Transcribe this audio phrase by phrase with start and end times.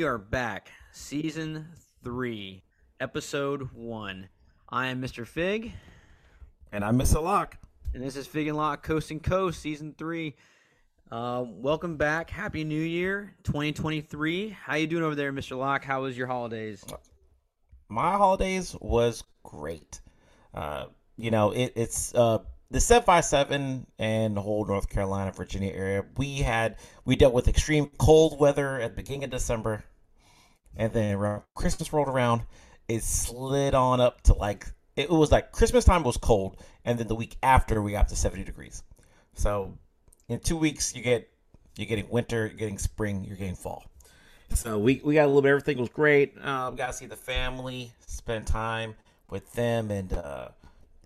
[0.00, 0.70] we are back.
[0.92, 1.68] Season
[2.04, 2.62] 3,
[3.00, 4.28] Episode 1.
[4.70, 5.26] I am Mr.
[5.26, 5.72] Fig.
[6.72, 7.22] And I'm Mr.
[7.22, 7.58] Lock.
[7.92, 10.34] And this is Fig and Lock Coast and Coast, Season 3.
[11.12, 12.30] Uh, welcome back.
[12.30, 14.48] Happy New Year, 2023.
[14.48, 15.58] How you doing over there, Mr.
[15.58, 15.84] Lock?
[15.84, 16.82] How was your holidays?
[17.90, 20.00] My holidays was great.
[20.54, 20.86] Uh,
[21.18, 22.38] you know, it, it's uh,
[22.70, 26.04] the 757 and the whole North Carolina, Virginia area.
[26.16, 29.84] We had we dealt with extreme cold weather at the beginning of December,
[30.76, 32.42] and then around Christmas rolled around,
[32.88, 37.06] it slid on up to like it was like Christmas time was cold, and then
[37.06, 38.82] the week after we got to 70 degrees.
[39.34, 39.78] So
[40.28, 41.28] in two weeks you get
[41.76, 43.84] you're getting winter, you're getting spring, you're getting fall.
[44.54, 45.50] So we, we got a little bit.
[45.50, 46.36] Everything was great.
[46.44, 48.94] Um, got to see the family, spend time
[49.30, 50.48] with them, and uh,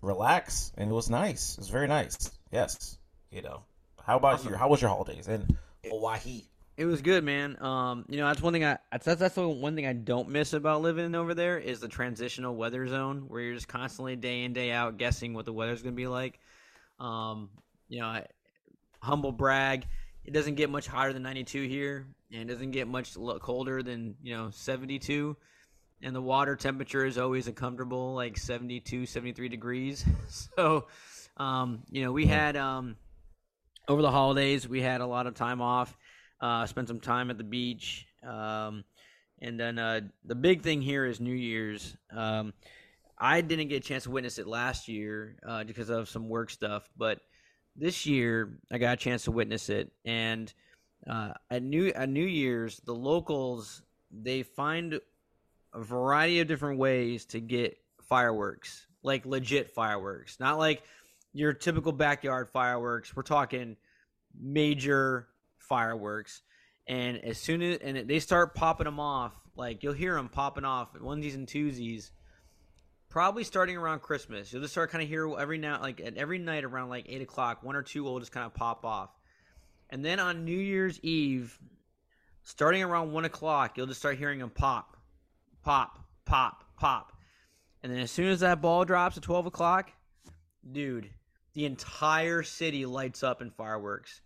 [0.01, 0.71] relax.
[0.77, 1.53] And it was nice.
[1.53, 2.31] It was very nice.
[2.51, 2.97] Yes.
[3.31, 3.63] You know.
[4.03, 4.51] How about awesome.
[4.51, 4.57] you?
[4.57, 6.43] How was your holidays in Hawaii?
[6.77, 7.57] It was good, man.
[7.61, 10.53] Um, you know, that's one thing I that's that's the one thing I don't miss
[10.53, 14.51] about living over there is the transitional weather zone where you're just constantly day in
[14.51, 16.39] day out guessing what the weather's gonna be like.
[16.99, 17.49] Um,
[17.87, 18.25] you know, I,
[18.99, 19.85] humble brag,
[20.25, 24.15] it doesn't get much hotter than 92 here, and it doesn't get much colder than
[24.21, 25.37] you know 72
[26.01, 30.87] and the water temperature is always a comfortable like 72 73 degrees so
[31.37, 32.95] um, you know we had um,
[33.87, 35.95] over the holidays we had a lot of time off
[36.41, 38.83] uh, spent some time at the beach um,
[39.41, 42.53] and then uh, the big thing here is new year's um,
[43.17, 46.49] i didn't get a chance to witness it last year uh, because of some work
[46.49, 47.19] stuff but
[47.75, 50.53] this year i got a chance to witness it and
[51.09, 54.99] uh, at new at new year's the locals they find
[55.73, 60.83] a variety of different ways to get fireworks, like legit fireworks, not like
[61.33, 63.15] your typical backyard fireworks.
[63.15, 63.75] We're talking
[64.39, 65.27] major
[65.67, 66.41] fireworks.
[66.87, 70.65] And as soon as and they start popping them off, like you'll hear them popping
[70.65, 72.11] off onesies and twosies,
[73.09, 74.51] probably starting around Christmas.
[74.51, 77.21] You'll just start kind of hear every now, like at every night around like eight
[77.21, 79.09] o'clock, one or two will just kind of pop off.
[79.89, 81.57] And then on New Year's Eve,
[82.43, 84.95] starting around one o'clock, you'll just start hearing them pop
[85.65, 87.11] pop, pop, pop.
[87.83, 89.91] And then as soon as that ball drops at 12 o'clock,
[90.71, 91.09] dude,
[91.53, 94.21] the entire city lights up in fireworks.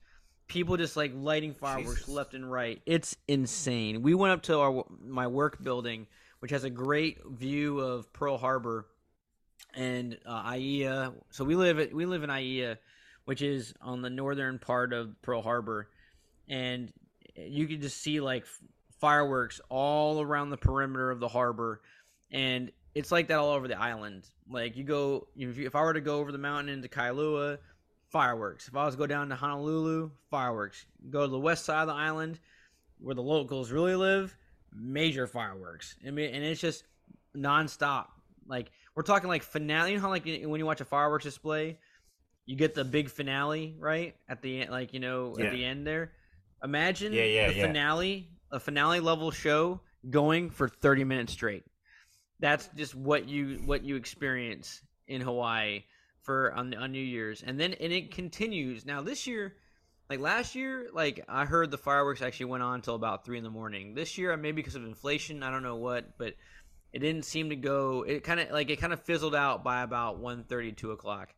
[0.49, 2.13] People just like lighting fireworks Jesus.
[2.13, 2.81] left and right.
[2.85, 4.01] It's insane.
[4.01, 6.07] We went up to our my work building,
[6.39, 8.85] which has a great view of Pearl Harbor
[9.73, 11.11] and uh.
[11.29, 12.77] So we live at, we live in Aiea,
[13.25, 15.89] which is on the northern part of Pearl Harbor,
[16.47, 16.91] and
[17.35, 18.45] you can just see like
[18.99, 21.81] fireworks all around the perimeter of the harbor,
[22.31, 24.27] and it's like that all over the island.
[24.49, 27.59] Like you go, if, you, if I were to go over the mountain into Kailua,
[28.09, 28.67] fireworks.
[28.67, 30.85] If I was to go down to Honolulu, fireworks.
[31.09, 32.39] Go to the west side of the island,
[32.99, 34.35] where the locals really live,
[34.73, 35.95] major fireworks.
[36.05, 36.83] I mean, and it's just
[37.35, 38.07] nonstop.
[38.47, 39.91] Like we're talking like finale.
[39.91, 41.77] You know how like when you watch a fireworks display,
[42.45, 45.45] you get the big finale right at the end, like you know yeah.
[45.45, 46.13] at the end there.
[46.63, 51.63] Imagine yeah, yeah, the finale a finale level show going for 30 minutes straight.
[52.39, 55.83] That's just what you what you experience in Hawaii
[56.21, 58.85] for on, on New Year's, and then and it continues.
[58.85, 59.55] Now this year,
[60.09, 63.43] like last year, like I heard the fireworks actually went on until about three in
[63.43, 63.93] the morning.
[63.93, 66.33] This year, maybe because of inflation, I don't know what, but
[66.91, 68.03] it didn't seem to go.
[68.07, 71.29] It kind of like it kind of fizzled out by about 1.30, 2 o'clock.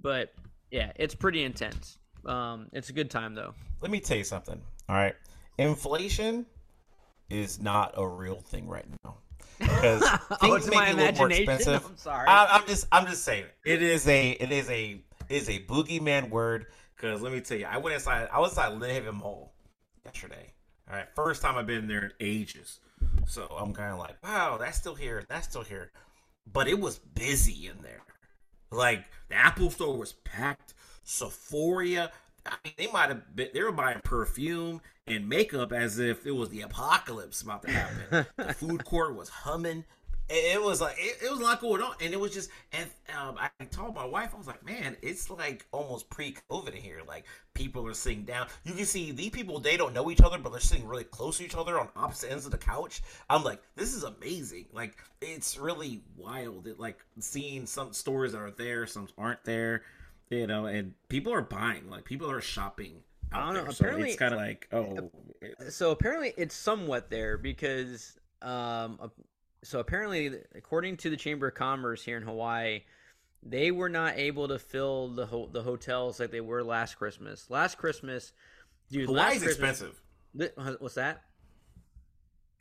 [0.00, 0.32] But
[0.70, 1.98] yeah, it's pretty intense.
[2.24, 3.54] Um, it's a good time though.
[3.80, 4.60] Let me tell you something.
[4.88, 5.14] All right,
[5.58, 6.46] inflation
[7.28, 9.16] is not a real thing right now
[9.58, 11.84] because oh, things may be a little more expensive.
[11.86, 12.28] I'm sorry.
[12.28, 15.60] I, am just I'm just saying it is a it is a it is a
[15.60, 16.66] boogeyman word.
[16.94, 18.28] Because let me tell you, I went inside.
[18.32, 19.52] I was inside Lynn Mall
[20.04, 20.52] yesterday.
[20.88, 22.80] All right, first time I've been there in ages.
[23.26, 25.24] So I'm kind of like, wow, that's still here.
[25.28, 25.90] That's still here.
[26.50, 28.02] But it was busy in there.
[28.70, 30.74] Like the Apple store was packed.
[31.02, 32.10] Sephora,
[32.44, 36.32] I mean, they might have been, they were buying perfume and makeup as if it
[36.32, 38.26] was the apocalypse about to happen.
[38.36, 39.84] the food court was humming.
[40.28, 42.50] It was like it, it, was a lot going on, and it was just.
[42.72, 46.82] And um, I told my wife, I was like, "Man, it's like almost pre-COVID in
[46.82, 47.02] here.
[47.06, 48.48] Like people are sitting down.
[48.64, 51.38] You can see these people; they don't know each other, but they're sitting really close
[51.38, 53.02] to each other on opposite ends of the couch.
[53.30, 54.66] I'm like, this is amazing.
[54.72, 56.66] Like it's really wild.
[56.66, 59.82] It, like seeing some stores that are there, some aren't there
[60.30, 63.02] you know, and people are buying, like people are shopping.
[63.32, 63.62] I don't know.
[63.64, 63.70] There.
[63.70, 65.10] Apparently, so it's kind of like oh.
[65.68, 69.10] So apparently, it's somewhat there because um,
[69.62, 72.82] so apparently, according to the Chamber of Commerce here in Hawaii,
[73.42, 77.50] they were not able to fill the ho- the hotels like they were last Christmas.
[77.50, 78.32] Last Christmas,
[78.90, 80.02] dude, Hawaii's Christmas, expensive.
[80.38, 81.22] Th- what's that?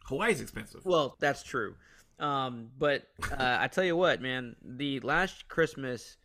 [0.05, 0.85] Hawaii's expensive.
[0.85, 1.75] Well, that's true.
[2.19, 6.17] Um, but uh, I tell you what, man, the last Christmas,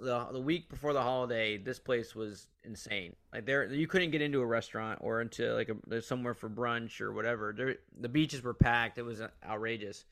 [0.00, 3.14] the the week before the holiday, this place was insane.
[3.32, 7.00] Like there, you couldn't get into a restaurant or into like a somewhere for brunch
[7.00, 7.54] or whatever.
[7.56, 8.98] There, the beaches were packed.
[8.98, 10.04] It was outrageous.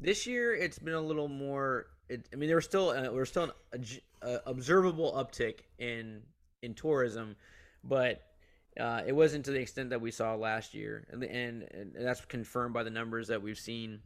[0.00, 1.86] This year, it's been a little more.
[2.08, 3.84] It, I mean, there was still uh, there was still an
[4.22, 6.22] uh, observable uptick in
[6.62, 7.36] in tourism,
[7.82, 8.22] but
[8.78, 12.24] uh, it wasn't to the extent that we saw last year, and, and, and that's
[12.24, 14.00] confirmed by the numbers that we've seen.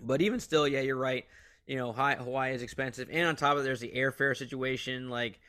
[0.00, 1.24] But even still, yeah, you're right.
[1.66, 5.08] You know, Hawaii is expensive, and on top of it, there's the airfare situation.
[5.08, 5.40] Like,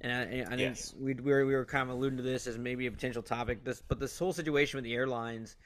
[0.00, 0.94] and I, and I think yes.
[0.98, 3.64] we, we were, we were kind of alluding to this as maybe a potential topic.
[3.64, 5.56] This, but this whole situation with the airlines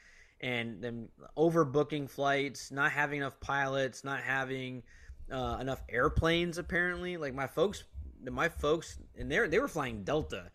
[0.41, 1.07] and them
[1.37, 4.83] overbooking flights, not having enough pilots, not having
[5.31, 6.57] uh, enough airplanes.
[6.57, 7.85] Apparently, like my folks,
[8.29, 10.51] my folks, and they they were flying Delta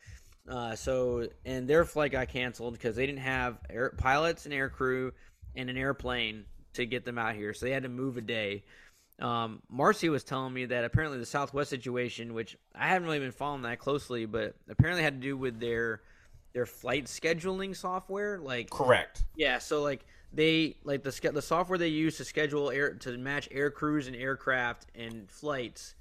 [0.48, 4.68] uh, so and their flight got canceled because they didn't have air, pilots and air
[4.68, 5.12] crew
[5.54, 8.64] and an airplane to get them out here, so they had to move a day.
[9.20, 13.32] Um, Marcy was telling me that apparently the Southwest situation, which I haven't really been
[13.32, 16.02] following that closely, but apparently had to do with their
[16.52, 18.38] their flight scheduling software.
[18.38, 19.58] Like correct, yeah.
[19.58, 23.70] So like they like the the software they use to schedule air to match air
[23.70, 25.94] crews and aircraft and flights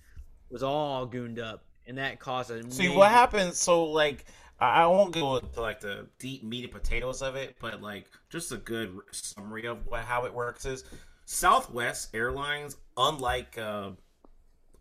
[0.49, 2.69] was all gooned up and that caused a.
[2.71, 3.53] See what happened.
[3.53, 4.25] So like,
[4.59, 8.51] I won't go into like the deep meat and potatoes of it, but like just
[8.51, 10.83] a good summary of what, how it works is
[11.25, 13.91] Southwest Airlines, unlike uh,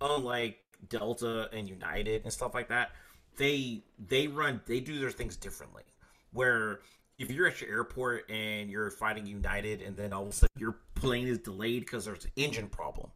[0.00, 0.58] unlike
[0.88, 2.90] Delta and United and stuff like that,
[3.36, 5.84] they they run they do their things differently.
[6.32, 6.80] Where
[7.18, 10.54] if you're at your airport and you're fighting United, and then all of a sudden
[10.58, 13.10] your plane is delayed because there's an engine problem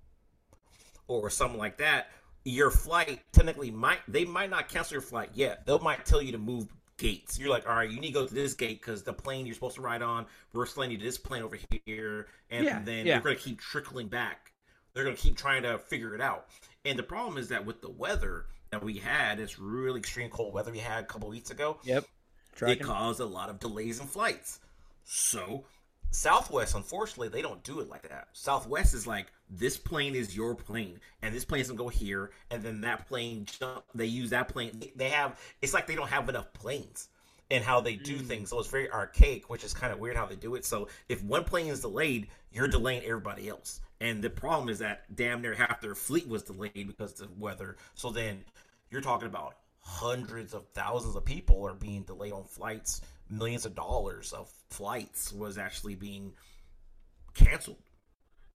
[1.07, 2.09] or something like that,
[2.45, 5.67] your flight technically might they might not cancel your flight yet.
[5.67, 7.39] They might tell you to move gates.
[7.39, 9.55] You're like, all right, you need to go to this gate because the plane you're
[9.55, 13.07] supposed to ride on, we're sending you to this plane over here, and yeah, then
[13.07, 13.15] yeah.
[13.15, 14.53] you're going to keep trickling back.
[14.93, 16.47] They're going to keep trying to figure it out.
[16.85, 20.55] And the problem is that with the weather that we had, it's really extreme cold
[20.55, 21.79] weather we had a couple weeks ago.
[21.85, 22.07] Yep,
[22.55, 22.81] Tracking.
[22.81, 24.61] it caused a lot of delays in flights.
[25.05, 25.65] So
[26.11, 28.29] Southwest, unfortunately, they don't do it like that.
[28.33, 32.63] Southwest is like this plane is your plane, and this plane's gonna go here, and
[32.63, 33.85] then that plane jump.
[33.95, 34.83] They use that plane.
[34.97, 35.39] They have.
[35.63, 37.09] It's like they don't have enough planes
[37.51, 38.27] and how they do mm.
[38.27, 38.51] things.
[38.51, 40.65] So it's very archaic, which is kind of weird how they do it.
[40.65, 43.81] So if one plane is delayed, you're delaying everybody else.
[44.01, 47.35] And the problem is that damn near half their fleet was delayed because of the
[47.39, 47.77] weather.
[47.95, 48.45] So then
[48.91, 53.75] you're talking about hundreds of thousands of people are being delayed on flights millions of
[53.75, 56.33] dollars of flights was actually being
[57.35, 57.77] canceled.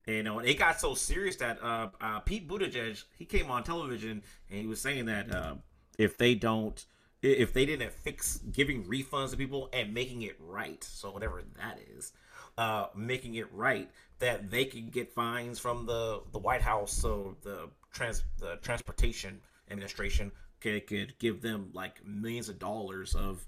[0.05, 4.21] You know, it got so serious that uh, uh, Pete Buttigieg he came on television
[4.49, 5.55] and he was saying that uh,
[5.97, 6.85] if they don't,
[7.23, 11.79] if they didn't fix giving refunds to people and making it right, so whatever that
[11.97, 12.13] is,
[12.57, 13.89] uh, making it right,
[14.19, 19.39] that they could get fines from the the White House, so the trans the transportation
[19.69, 20.31] administration
[20.61, 23.45] could, could give them like millions of dollars of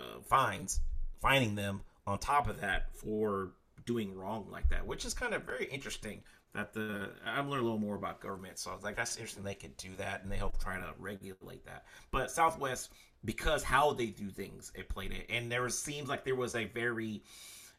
[0.00, 0.80] uh, fines,
[1.20, 3.50] fining them on top of that for
[3.86, 6.22] doing wrong like that, which is kind of very interesting.
[6.54, 9.42] That the I'm learning a little more about government, so I was like, that's interesting.
[9.42, 11.84] They could do that, and they help try to regulate that.
[12.12, 12.92] But Southwest,
[13.24, 16.66] because how they do things, it played it, and there seems like there was a
[16.66, 17.22] very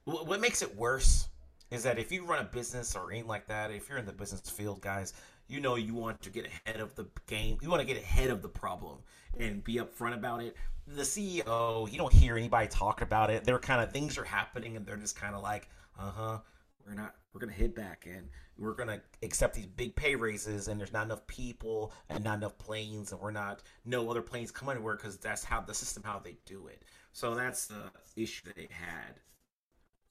[0.03, 1.29] what makes it worse
[1.75, 4.13] is that if you run a business or anything like that, if you're in the
[4.13, 5.13] business field, guys,
[5.47, 7.57] you know you want to get ahead of the game.
[7.61, 8.97] You want to get ahead of the problem
[9.37, 10.55] and be upfront about it.
[10.87, 13.43] The CEO, you don't hear anybody talk about it.
[13.43, 16.39] They're kind of things are happening, and they're just kind of like, uh huh,
[16.87, 20.79] we're not, we're gonna hit back, and we're gonna accept these big pay raises, and
[20.79, 24.69] there's not enough people and not enough planes, and we're not no other planes come
[24.69, 26.83] anywhere because that's how the system how they do it.
[27.11, 29.19] So that's the issue they had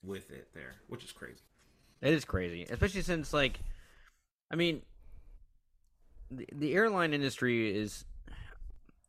[0.02, 1.40] with it there, which is crazy.
[2.04, 3.58] It is crazy, especially since like,
[4.50, 4.82] I mean,
[6.30, 8.04] the, the airline industry is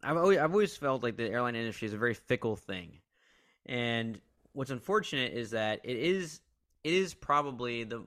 [0.02, 3.00] I've always, I've always felt like the airline industry is a very fickle thing,
[3.66, 4.22] and
[4.54, 6.40] what's unfortunate is that it is
[6.86, 8.02] it is probably the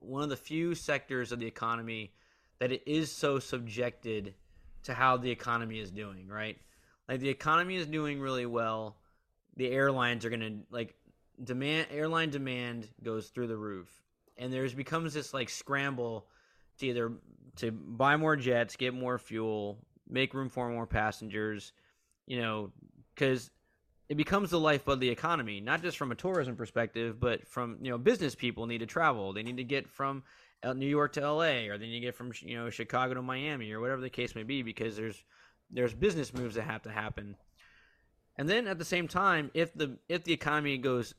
[0.00, 2.12] one of the few sectors of the economy
[2.58, 4.34] that it is so subjected
[4.82, 6.28] to how the economy is doing.
[6.28, 6.58] Right,
[7.08, 8.98] like the economy is doing really well,
[9.56, 10.94] the airlines are gonna like
[11.42, 13.88] demand airline demand goes through the roof,
[14.40, 16.26] and there's becomes this like scramble
[16.78, 17.12] to either
[17.56, 19.78] to buy more jets, get more fuel,
[20.08, 21.72] make room for more passengers,
[22.26, 22.72] you know,
[23.14, 23.50] because
[24.08, 27.78] it becomes the lifeblood of the economy, not just from a tourism perspective, but from
[27.80, 29.32] you know business people need to travel.
[29.32, 30.24] They need to get from
[30.62, 31.68] uh, New York to L.A.
[31.68, 34.34] or they need to get from you know Chicago to Miami or whatever the case
[34.34, 35.22] may be, because there's
[35.70, 37.36] there's business moves that have to happen.
[38.36, 41.14] And then at the same time, if the if the economy goes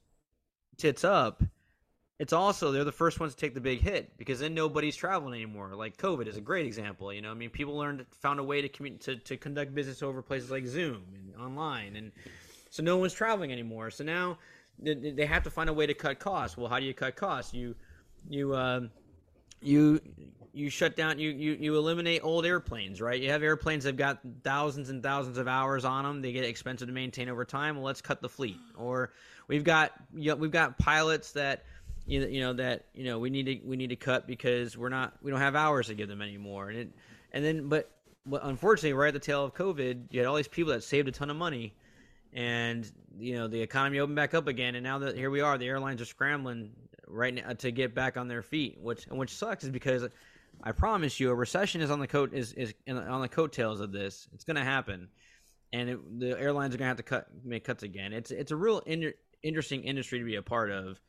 [0.77, 1.43] tits up,
[2.21, 5.33] it's also they're the first ones to take the big hit because then nobody's traveling
[5.33, 5.71] anymore.
[5.73, 7.11] Like COVID is a great example.
[7.11, 10.03] You know, I mean, people learned found a way to commu- to to conduct business
[10.03, 12.11] over places like Zoom and online, and
[12.69, 13.89] so no one's traveling anymore.
[13.89, 14.37] So now
[14.77, 16.55] they have to find a way to cut costs.
[16.55, 17.55] Well, how do you cut costs?
[17.55, 17.73] You
[18.29, 18.81] you uh,
[19.59, 19.99] you
[20.53, 23.97] you shut down you, you you eliminate old airplanes right you have airplanes that have
[23.97, 27.77] got thousands and thousands of hours on them they get expensive to maintain over time
[27.77, 29.13] well let's cut the fleet or
[29.47, 31.63] we've got you know, we've got pilots that
[32.05, 34.77] you know, you know that you know we need to we need to cut because
[34.77, 36.89] we're not we don't have hours to give them anymore and it
[37.31, 37.91] and then but
[38.25, 41.07] but unfortunately right at the tail of covid you had all these people that saved
[41.07, 41.73] a ton of money
[42.33, 45.57] and you know the economy opened back up again and now that here we are
[45.57, 46.71] the airlines are scrambling
[47.07, 50.07] right now to get back on their feet which which sucks is because
[50.63, 53.91] I promise you, a recession is on the coat is is on the coattails of
[53.91, 54.27] this.
[54.33, 55.07] It's going to happen,
[55.73, 58.13] and it, the airlines are going to have to cut make cuts again.
[58.13, 60.99] It's it's a real in, interesting industry to be a part of.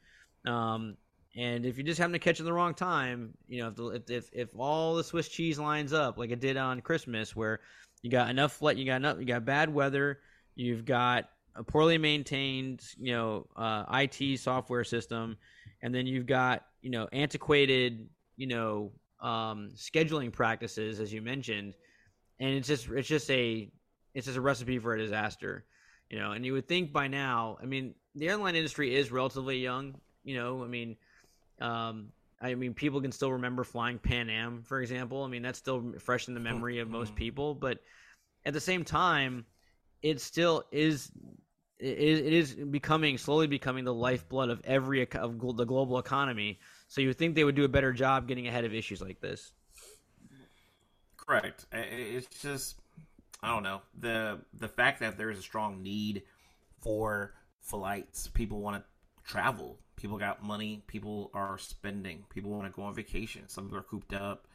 [0.46, 0.96] Um,
[1.36, 3.86] and if you just happen to catch it the wrong time, you know, if, the,
[3.88, 7.60] if, if if all the Swiss cheese lines up like it did on Christmas, where
[8.02, 10.20] you got enough flight, you got enough, you got bad weather,
[10.54, 15.38] you've got a poorly maintained, you know, uh, IT software system,
[15.82, 21.74] and then you've got you know antiquated, you know, um, scheduling practices, as you mentioned,
[22.40, 23.70] and it's just it's just a
[24.14, 25.64] it's just a recipe for a disaster,
[26.10, 26.32] you know.
[26.32, 30.36] And you would think by now, I mean, the airline industry is relatively young, you
[30.36, 30.62] know.
[30.62, 30.96] I mean,
[31.60, 32.08] um,
[32.40, 35.22] I mean, people can still remember flying Pan Am, for example.
[35.22, 37.78] I mean, that's still fresh in the memory of most people, but
[38.44, 39.46] at the same time,
[40.02, 41.10] it still is
[41.78, 46.60] it is becoming slowly becoming the lifeblood of every of the global economy.
[46.88, 49.20] So you would think they would do a better job getting ahead of issues like
[49.20, 49.52] this.
[51.16, 51.66] Correct.
[51.72, 52.76] It's just
[53.42, 56.22] I don't know the the fact that there is a strong need
[56.80, 58.28] for flights.
[58.28, 58.84] People want to
[59.24, 59.78] travel.
[59.96, 60.82] People got money.
[60.86, 62.24] People are spending.
[62.30, 63.48] People want to go on vacation.
[63.48, 64.46] Some people are cooped up.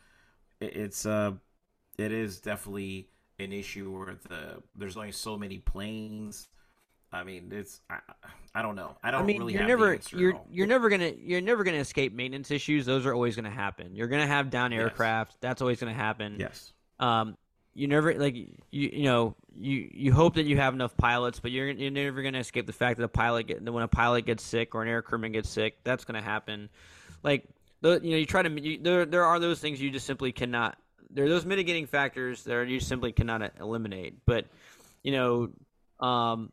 [0.59, 1.33] It's uh,
[1.97, 3.09] it is definitely
[3.39, 6.47] an issue where the there's only so many planes
[7.11, 7.99] I mean, it's I,
[8.53, 8.97] I don't know.
[9.01, 12.13] I don't I mean, really you're never you're you're never gonna you're never gonna escape
[12.13, 12.85] maintenance issues.
[12.85, 13.95] Those are always gonna happen.
[13.95, 15.33] You're gonna have down aircraft.
[15.33, 15.37] Yes.
[15.41, 16.35] That's always gonna happen.
[16.37, 16.73] Yes.
[16.99, 17.37] Um,
[17.77, 21.51] you never like you you know you you hope that you have enough pilots, but
[21.51, 24.43] you're you're never gonna escape the fact that a pilot get when a pilot gets
[24.43, 25.77] sick or an air crewman gets sick.
[25.83, 26.69] That's gonna happen.
[27.21, 27.45] Like
[27.81, 30.31] the you know you try to you, there there are those things you just simply
[30.31, 30.75] cannot.
[31.11, 34.25] There are those mitigating factors that you simply cannot eliminate.
[34.25, 34.45] But
[35.03, 35.49] you know
[35.99, 36.51] um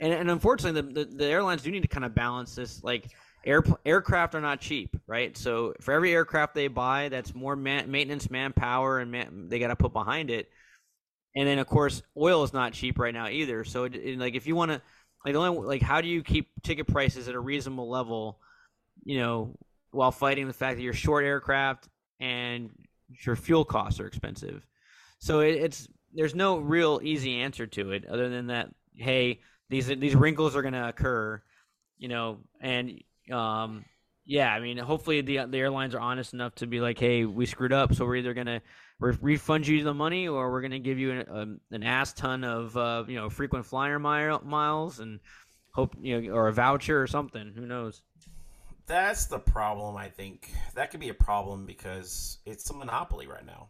[0.00, 2.82] and, and unfortunately, the, the, the airlines do need to kind of balance this.
[2.82, 3.10] Like,
[3.44, 5.36] air, aircraft are not cheap, right?
[5.36, 9.68] So for every aircraft they buy, that's more man, maintenance, manpower, and man, they got
[9.68, 10.50] to put behind it.
[11.36, 13.64] And then, of course, oil is not cheap right now either.
[13.64, 14.82] So, it, it, like, if you want to,
[15.24, 18.40] like, only, like, how do you keep ticket prices at a reasonable level,
[19.04, 19.56] you know,
[19.92, 22.70] while fighting the fact that you're short aircraft and
[23.24, 24.66] your fuel costs are expensive?
[25.20, 28.70] So it, it's there's no real easy answer to it other than that.
[28.94, 31.40] Hey, these these wrinkles are going to occur,
[31.98, 33.84] you know, and um,
[34.26, 37.46] yeah, I mean, hopefully the the airlines are honest enough to be like, hey, we
[37.46, 38.62] screwed up, so we're either to
[38.98, 42.44] re- refund you the money or we're to give you an, um, an ass ton
[42.44, 45.20] of uh, you know frequent flyer mile, miles and
[45.72, 47.52] hope you know or a voucher or something.
[47.54, 48.02] Who knows?
[48.86, 49.96] That's the problem.
[49.96, 53.68] I think that could be a problem because it's a monopoly right now.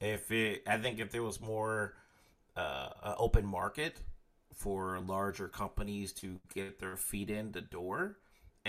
[0.00, 1.94] If it, I think if there was more
[2.56, 3.96] uh, open market,
[4.58, 8.18] for larger companies to get their feet in the door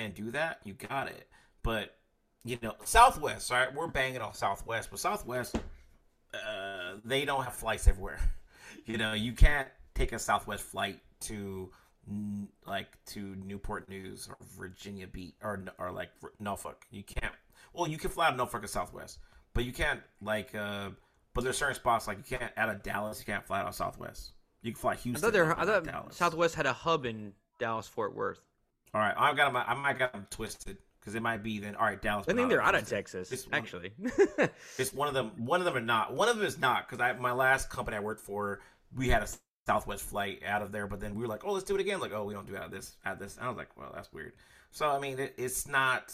[0.05, 1.27] and do that, you got it.
[1.63, 1.95] But
[2.43, 3.73] you know, Southwest, right?
[3.73, 5.57] We're banging on Southwest, but Southwest,
[6.33, 8.19] uh, they don't have flights everywhere.
[8.85, 11.69] You know, you can't take a Southwest flight to
[12.65, 16.85] like to Newport News or Virginia Beach or or like Norfolk.
[16.89, 17.33] You can't.
[17.73, 19.19] Well, you can fly out of Norfolk or Southwest,
[19.53, 20.55] but you can't like.
[20.55, 20.89] uh
[21.35, 23.19] But there's certain spots like you can't out of Dallas.
[23.19, 24.31] You can't fly out of Southwest.
[24.61, 25.29] You can fly Houston.
[25.29, 28.41] I thought, I thought Southwest had a hub in Dallas Fort Worth.
[28.93, 29.63] All right, I've got them.
[29.65, 31.75] I might got them twisted because it might be then.
[31.75, 32.25] All right, Dallas.
[32.27, 33.31] I think they're out of Texas.
[33.31, 33.91] It's actually,
[34.77, 35.31] it's one of them.
[35.37, 36.13] One of them are not.
[36.13, 38.61] One of them is not because I my last company I worked for,
[38.95, 39.27] we had a
[39.67, 41.99] Southwest flight out of there, but then we were like, oh, let's do it again.
[41.99, 43.37] Like, oh, we don't do out of this, out of this.
[43.37, 44.33] And I was like, well, that's weird.
[44.71, 46.13] So I mean, it, it's not.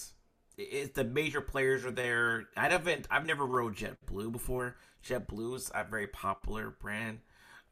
[0.58, 2.48] It, the major players are there.
[2.55, 3.08] I haven't.
[3.10, 4.75] I've never rode JetBlue before.
[5.05, 7.20] JetBlue is a very popular brand.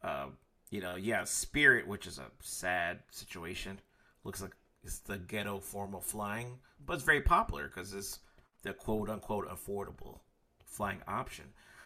[0.02, 0.38] Um,
[0.70, 3.78] you know, yeah, Spirit, which is a sad situation,
[4.24, 4.52] looks like
[4.84, 8.20] it's the ghetto form of flying, but it's very popular because it's
[8.62, 10.20] the quote unquote affordable
[10.66, 11.44] flying option.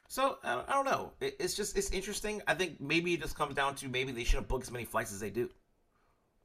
[0.08, 1.12] So I don't know.
[1.20, 2.40] It's just it's interesting.
[2.46, 4.84] I think maybe it just comes down to maybe they should have booked as many
[4.86, 5.50] flights as they do.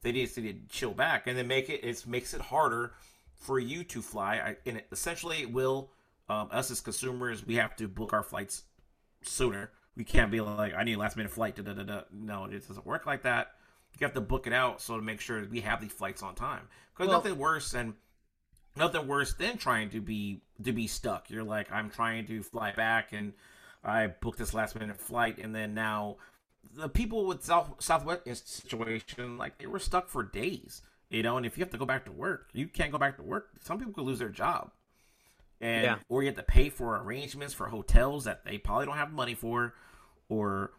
[0.01, 2.93] they need to chill back and then make it it makes it harder
[3.35, 4.35] for you to fly.
[4.35, 5.91] I, and it essentially will
[6.29, 8.63] um, us as consumers we have to book our flights
[9.21, 9.71] sooner.
[9.95, 11.55] We can't be like I need a last minute flight.
[11.55, 12.01] Da, da, da, da.
[12.11, 13.53] No, it doesn't work like that.
[13.99, 16.35] You have to book it out so to make sure we have these flights on
[16.35, 16.67] time.
[16.93, 17.95] Because well, nothing worse than
[18.75, 21.29] nothing worse than trying to be to be stuck.
[21.29, 23.33] You're like I'm trying to fly back and
[23.83, 26.17] I booked this last minute flight and then now
[26.75, 30.81] the people with South Southwest situation like they were stuck for days.
[31.09, 33.17] You know, and if you have to go back to work, you can't go back
[33.17, 33.49] to work.
[33.61, 34.71] Some people could lose their job.
[35.61, 35.95] And yeah.
[36.09, 39.35] or you have to pay for arrangements for hotels that they probably don't have money
[39.35, 39.75] for
[40.27, 40.71] or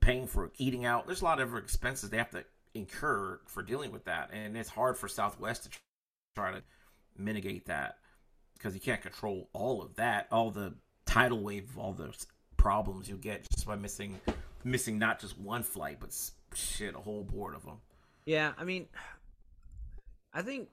[0.00, 1.06] paying for eating out.
[1.06, 4.30] There's a lot of expenses they have to incur for dealing with that.
[4.32, 5.70] And it's hard for Southwest to
[6.34, 6.62] try to
[7.16, 7.96] mitigate that
[8.54, 10.74] because you can't control all of that, all the
[11.06, 12.26] tidal wave of all those
[12.56, 14.20] problems you get just by missing
[14.64, 16.14] missing not just one flight, but
[16.54, 17.78] shit, a whole board of them.
[18.24, 18.86] Yeah, I mean,
[20.32, 20.68] I think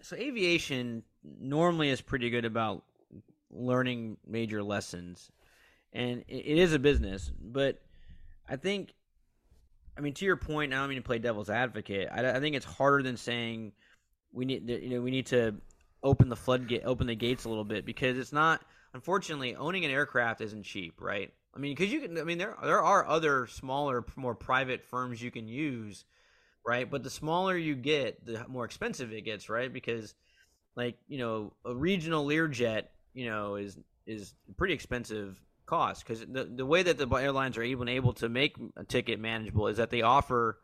[0.00, 0.16] so.
[0.16, 2.84] Aviation normally is pretty good about
[3.50, 5.30] learning major lessons,
[5.92, 7.30] and it is a business.
[7.38, 7.82] But
[8.48, 8.94] I think,
[9.98, 12.08] I mean, to your point, I don't mean to play devil's advocate.
[12.10, 13.72] I, I think it's harder than saying
[14.32, 15.56] we need, you know, we need to
[16.02, 18.62] open the floodgate, open the gates a little bit because it's not.
[18.94, 21.30] Unfortunately, owning an aircraft isn't cheap, right?
[21.54, 22.16] I mean, because you can.
[22.18, 26.04] I mean, there there are other smaller, more private firms you can use
[26.68, 26.90] right?
[26.90, 29.72] But the smaller you get, the more expensive it gets, right?
[29.72, 30.14] Because
[30.76, 36.44] like you know, a regional Learjet, you know, is is pretty expensive cost because the
[36.44, 39.90] the way that the airlines are even able to make a ticket manageable is that
[39.90, 40.58] they offer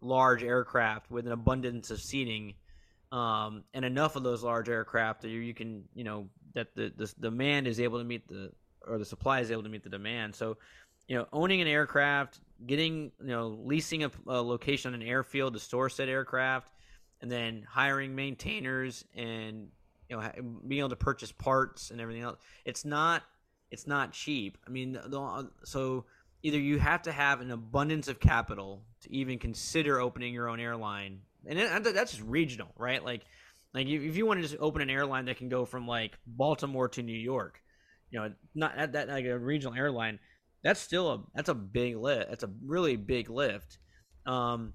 [0.00, 2.54] large aircraft with an abundance of seating.
[3.12, 6.92] Um, and enough of those large aircraft that you, you can, you know, that the,
[6.96, 8.50] the demand is able to meet the,
[8.84, 10.34] or the supply is able to meet the demand.
[10.34, 10.56] So,
[11.06, 15.54] you know, owning an aircraft, getting you know leasing a, a, location on an airfield
[15.54, 16.70] to store said aircraft
[17.20, 19.68] and then hiring maintainers and
[20.08, 20.30] you know
[20.66, 23.22] being able to purchase parts and everything else it's not
[23.74, 26.04] it's not cheap i mean the, so
[26.42, 30.60] either you have to have an abundance of capital to even consider opening your own
[30.60, 33.22] airline and that's just regional right like
[33.74, 36.88] like if you want to just open an airline that can go from like baltimore
[36.88, 37.60] to new york
[38.10, 40.18] you know not at that like a regional airline
[40.64, 42.30] that's still a that's a big lift.
[42.30, 43.78] That's a really big lift.
[44.26, 44.72] Um,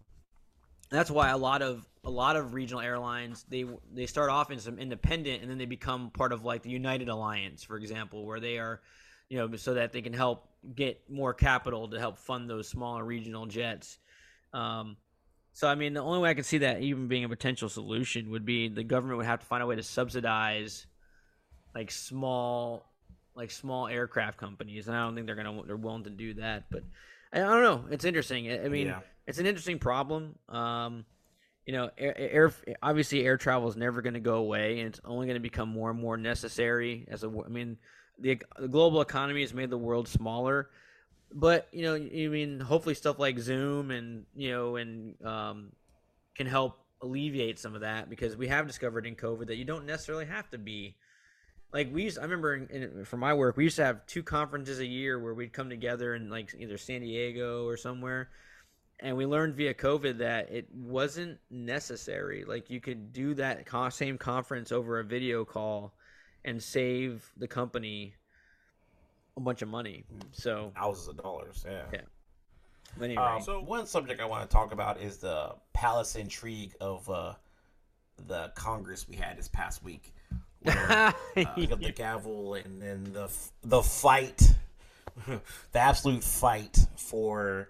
[0.89, 4.59] that's why a lot of a lot of regional airlines they they start off in
[4.59, 8.39] some independent and then they become part of like the United Alliance, for example, where
[8.39, 8.81] they are,
[9.29, 13.03] you know, so that they can help get more capital to help fund those smaller
[13.03, 13.97] regional jets.
[14.53, 14.97] Um,
[15.53, 18.31] so I mean, the only way I can see that even being a potential solution
[18.31, 20.85] would be the government would have to find a way to subsidize
[21.75, 22.85] like small
[23.35, 26.65] like small aircraft companies, and I don't think they're gonna they're willing to do that.
[26.71, 26.83] But
[27.31, 27.85] I, don't know.
[27.91, 28.51] It's interesting.
[28.51, 28.99] I, mean, yeah.
[29.29, 30.35] It's an interesting problem.
[30.49, 31.05] Um,
[31.65, 34.99] you know, air, air, obviously air travel is never going to go away, and it's
[35.05, 37.05] only going to become more and more necessary.
[37.09, 37.77] As a, I mean,
[38.17, 40.71] the, the global economy has made the world smaller,
[41.31, 45.73] but you know, I mean, hopefully stuff like Zoom and you know, and um,
[46.33, 49.85] can help alleviate some of that because we have discovered in COVID that you don't
[49.85, 50.95] necessarily have to be
[51.71, 54.23] like we used i remember in, in, for my work we used to have two
[54.23, 58.27] conferences a year where we'd come together in like either san diego or somewhere
[59.01, 62.43] and we learned via covid that it wasn't necessary.
[62.45, 65.93] Like you could do that same conference over a video call
[66.45, 68.13] and save the company
[69.37, 70.03] a bunch of money.
[70.31, 71.83] So thousands of dollars yeah.
[71.93, 72.01] Yeah.
[73.01, 73.21] Anyway.
[73.21, 77.33] Um, so one subject i want to talk about is the palace intrigue of uh,
[78.27, 80.13] the congress we had this past week.
[80.61, 83.31] Where, uh, the gavel and then the
[83.63, 84.41] the fight,
[85.27, 87.69] the absolute fight for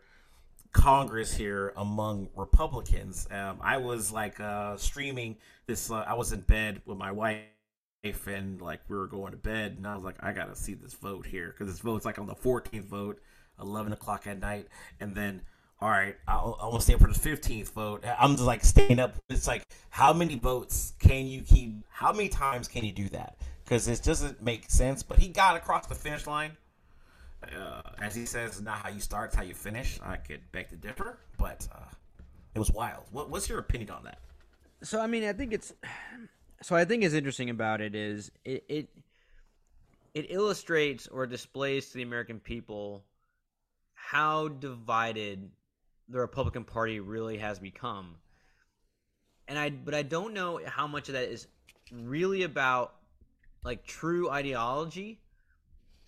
[0.72, 3.28] Congress here among Republicans.
[3.32, 5.90] Um, I was like uh, streaming this.
[5.92, 7.44] Uh, I was in bed with my wife
[8.28, 10.94] and like we were going to bed, and I was like, I gotta see this
[10.94, 13.22] vote here because this vote's like on the 14th vote,
[13.60, 14.68] 11 o'clock at night,
[15.00, 15.42] and then
[15.82, 18.04] all right, I'll, I want to stay for the 15th vote.
[18.06, 19.16] I'm just like staying up.
[19.30, 21.86] It's like, how many votes can you keep?
[21.90, 23.38] How many times can you do that?
[23.64, 25.04] Because it doesn't make sense.
[25.04, 26.52] But he got across the finish line.
[27.44, 30.00] Uh, as he says, not how you start, it's how you finish.
[30.04, 31.80] I could beg to differ, but uh,
[32.54, 33.04] it was wild.
[33.12, 34.20] What, what's your opinion on that?
[34.84, 35.74] So, I mean, I think it's.
[36.62, 38.90] So, I think is interesting about it is it, it
[40.14, 43.06] it illustrates or displays to the American people
[43.94, 45.50] how divided
[46.10, 48.16] the Republican Party really has become.
[49.48, 51.48] And I but I don't know how much of that is
[51.92, 52.96] really about
[53.64, 55.20] like true ideology,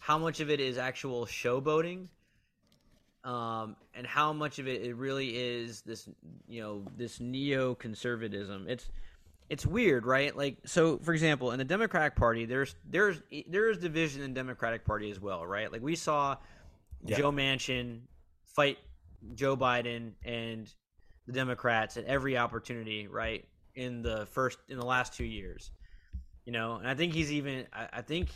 [0.02, 2.08] how much of it is actual showboating,
[3.24, 6.10] um, and how much of it it really is this
[6.48, 8.68] you know this neoconservatism.
[8.68, 8.90] It's
[9.48, 10.36] it's weird, right?
[10.36, 14.86] Like so, for example, in the Democratic Party, there's there's there's division in the Democratic
[14.86, 15.72] Party as well, right?
[15.72, 16.38] Like we saw
[17.06, 17.18] Yeah.
[17.18, 18.00] Joe Manchin
[18.56, 18.80] fight
[19.36, 20.68] Joe Biden and
[21.28, 23.46] the Democrats at every opportunity, right?
[23.76, 25.70] In the first in the last two years,
[26.44, 28.30] you know, and I think he's even I, I think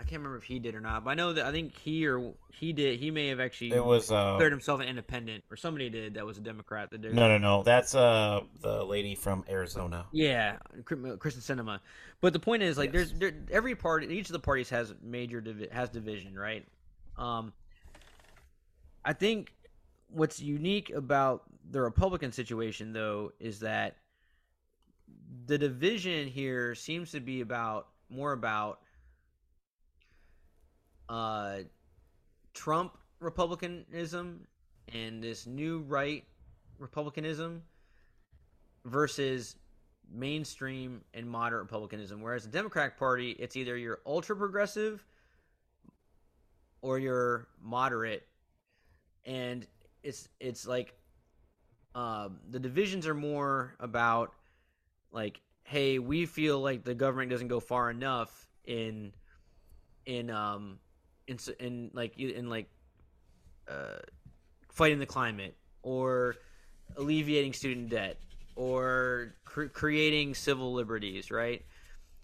[0.00, 2.06] I can't remember if he did or not, but I know that I think he
[2.06, 2.98] or he did.
[2.98, 6.24] He may have actually It was uh declared himself an independent, or somebody did that
[6.24, 7.12] was a Democrat that did.
[7.14, 7.62] no no no.
[7.62, 10.06] That's uh the lady from Arizona.
[10.10, 11.80] Yeah, Kr- Kyrsten Sinema.
[12.22, 13.10] But the point is, like, Yes.
[13.10, 16.66] there's there, every party, each of the parties has major divi- has division, right?
[17.18, 17.52] Um,
[19.04, 19.52] I think
[20.08, 23.96] what's unique about the Republican situation, though, is that
[25.46, 28.80] the division here seems to be about more about
[31.10, 31.58] uh,
[32.54, 34.46] Trump Republicanism
[34.94, 36.24] and this new right
[36.78, 37.62] Republicanism
[38.84, 39.56] versus
[40.10, 42.22] mainstream and moderate republicanism.
[42.22, 45.04] Whereas the democratic party it's either you're ultra progressive
[46.80, 48.26] or you're moderate.
[49.26, 49.66] And
[50.02, 50.94] it's it's like
[51.94, 54.32] um, the divisions are more about
[55.12, 59.12] like hey we feel like the government doesn't go far enough in
[60.06, 60.78] in um
[61.30, 62.68] in in like in like
[63.68, 63.98] uh
[64.72, 66.34] fighting the climate or
[66.96, 68.18] alleviating student debt
[68.56, 71.64] or cr- creating civil liberties, right?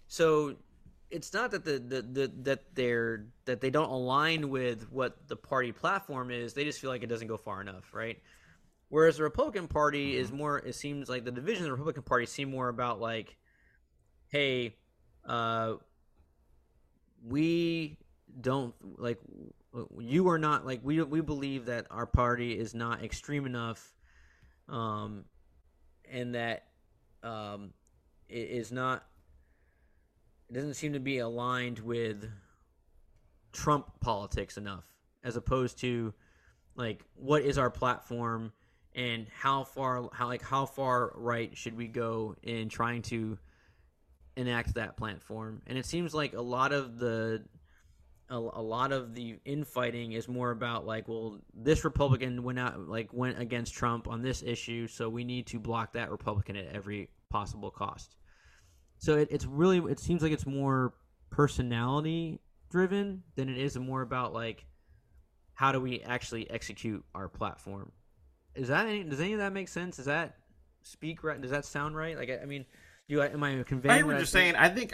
[0.07, 0.55] So
[1.09, 5.35] it's not that the, the, the that they're that they don't align with what the
[5.35, 6.53] party platform is.
[6.53, 8.21] They just feel like it doesn't go far enough, right?
[8.89, 10.59] Whereas the Republican Party is more.
[10.59, 13.37] It seems like the division of the Republican Party seem more about like,
[14.29, 14.75] hey,
[15.25, 15.75] uh,
[17.25, 17.97] we
[18.39, 19.19] don't like
[19.99, 23.93] you are not like we we believe that our party is not extreme enough
[24.69, 25.23] um
[26.11, 26.67] and that
[27.23, 27.71] um
[28.29, 29.05] it is not
[30.49, 32.29] it doesn't seem to be aligned with
[33.51, 34.85] Trump politics enough
[35.23, 36.13] as opposed to
[36.75, 38.53] like what is our platform
[38.95, 43.37] and how far how like how far right should we go in trying to
[44.37, 45.61] enact that platform?
[45.67, 47.43] And it seems like a lot of the
[48.29, 52.79] a, a lot of the infighting is more about like well this republican went out
[52.87, 56.67] like went against trump on this issue so we need to block that republican at
[56.75, 58.15] every possible cost.
[58.97, 60.93] So it, it's really it seems like it's more
[61.29, 64.65] personality driven than it is more about like
[65.53, 67.91] how do we actually execute our platform.
[68.55, 69.97] Is that any, does any of that make sense?
[69.97, 70.35] Does that
[70.83, 72.17] speak right does that sound right?
[72.17, 72.65] Like i, I mean
[73.07, 74.55] you am i conveying I hear what I you're saying.
[74.55, 74.93] I think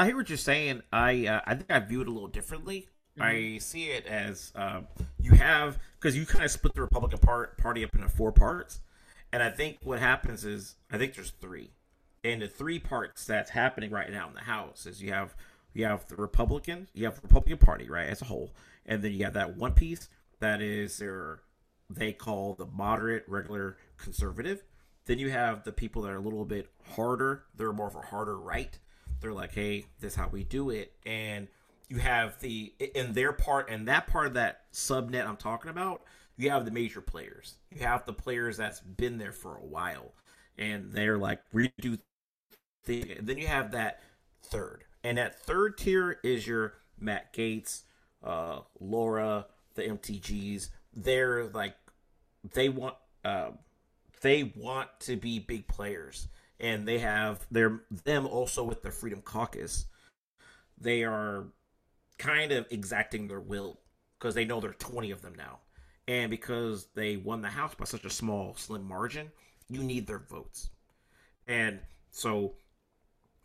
[0.00, 0.80] I hear what you're saying.
[0.90, 2.88] I uh, I think I view it a little differently.
[3.20, 4.86] I see it as um,
[5.20, 8.80] you have because you kind of split the Republican part party up into four parts,
[9.30, 11.72] and I think what happens is I think there's three,
[12.24, 15.34] and the three parts that's happening right now in the House is you have
[15.74, 18.54] you have the Republicans, you have the Republican Party right as a whole,
[18.86, 20.08] and then you have that one piece
[20.38, 21.40] that is their
[21.90, 24.64] they call the moderate, regular, conservative.
[25.04, 27.44] Then you have the people that are a little bit harder.
[27.54, 28.78] They're more of a harder right.
[29.20, 30.92] They're like, hey, this is how we do it.
[31.04, 31.48] And
[31.88, 36.02] you have the in their part and that part of that subnet I'm talking about,
[36.36, 37.56] you have the major players.
[37.70, 40.14] You have the players that's been there for a while.
[40.56, 41.98] And they're like, we do
[42.84, 43.10] thing.
[43.18, 44.00] And then you have that
[44.42, 44.84] third.
[45.02, 47.82] And that third tier is your Matt Gaetz,
[48.22, 50.70] uh, Laura, the MTGs.
[50.94, 51.74] They're like
[52.52, 53.50] they want uh,
[54.22, 56.28] they want to be big players.
[56.60, 59.86] And they have their them also with the Freedom Caucus.
[60.78, 61.46] They are
[62.18, 63.80] kind of exacting their will
[64.18, 65.60] because they know there are 20 of them now.
[66.06, 69.30] And because they won the House by such a small, slim margin,
[69.68, 70.70] you need their votes.
[71.46, 72.54] And so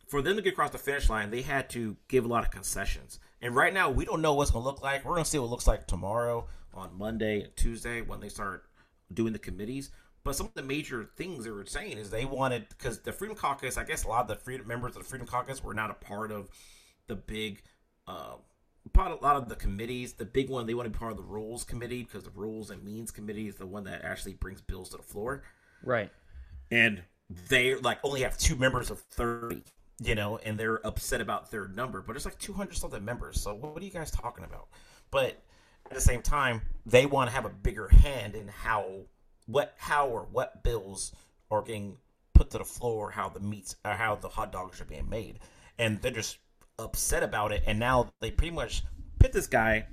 [0.07, 2.51] for them to get across the finish line, they had to give a lot of
[2.51, 3.19] concessions.
[3.41, 5.05] And right now, we don't know what's going to look like.
[5.05, 8.29] We're going to see what it looks like tomorrow, on Monday, and Tuesday when they
[8.29, 8.65] start
[9.13, 9.91] doing the committees.
[10.25, 13.37] But some of the major things they were saying is they wanted, because the Freedom
[13.37, 15.89] Caucus, I guess a lot of the freedom members of the Freedom Caucus were not
[15.89, 16.49] a part of
[17.07, 17.61] the big,
[18.07, 18.33] uh,
[18.91, 20.13] part of a lot of the committees.
[20.13, 22.71] The big one, they want to be part of the Rules Committee because the Rules
[22.71, 25.43] and Means Committee is the one that actually brings bills to the floor
[25.85, 26.09] right
[26.71, 27.01] and
[27.49, 29.63] they like only have two members of 30
[30.03, 33.53] you know and they're upset about their number but it's like 200 something members so
[33.53, 34.67] what are you guys talking about
[35.11, 35.41] but
[35.85, 38.85] at the same time they want to have a bigger hand in how
[39.45, 41.13] what how or what bills
[41.51, 41.97] are getting
[42.33, 45.39] put to the floor how the meats or how the hot dogs are being made
[45.77, 46.37] and they're just
[46.79, 48.83] upset about it and now they pretty much
[49.19, 49.85] put this guy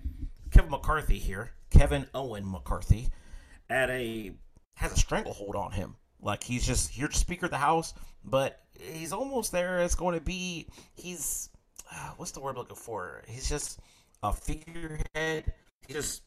[0.50, 3.08] kevin mccarthy here Kevin Owen McCarthy
[3.70, 4.32] at a
[4.74, 5.96] has a stranglehold on him.
[6.20, 9.80] Like he's just to Speaker of the House, but he's almost there.
[9.80, 11.48] It's going to be he's
[11.90, 13.22] uh, what's the word I'm looking for?
[13.26, 13.80] He's just
[14.22, 15.52] a figurehead.
[15.86, 16.22] He's just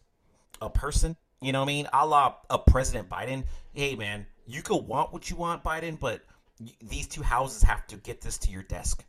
[0.61, 1.15] a person.
[1.45, 1.87] You know what I mean?
[1.93, 3.43] A la a President Biden.
[3.73, 6.21] Hey man, you could want what you want, Biden, but
[6.81, 9.05] these two houses have to get this to your desk.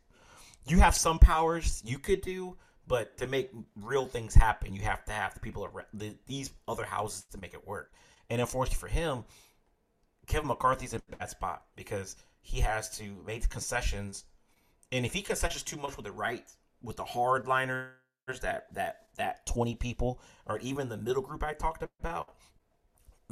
[0.67, 2.55] You have some powers you could do,
[2.87, 6.51] but to make real things happen, you have to have the people around the, these
[6.67, 7.91] other houses to make it work.
[8.29, 9.23] And unfortunately for him,
[10.27, 14.25] Kevin McCarthy's in a bad spot because he has to make concessions,
[14.91, 16.45] and if he concessions too much with the right,
[16.83, 17.87] with the hardliners,
[18.35, 22.29] that that that twenty people, or even the middle group I talked about,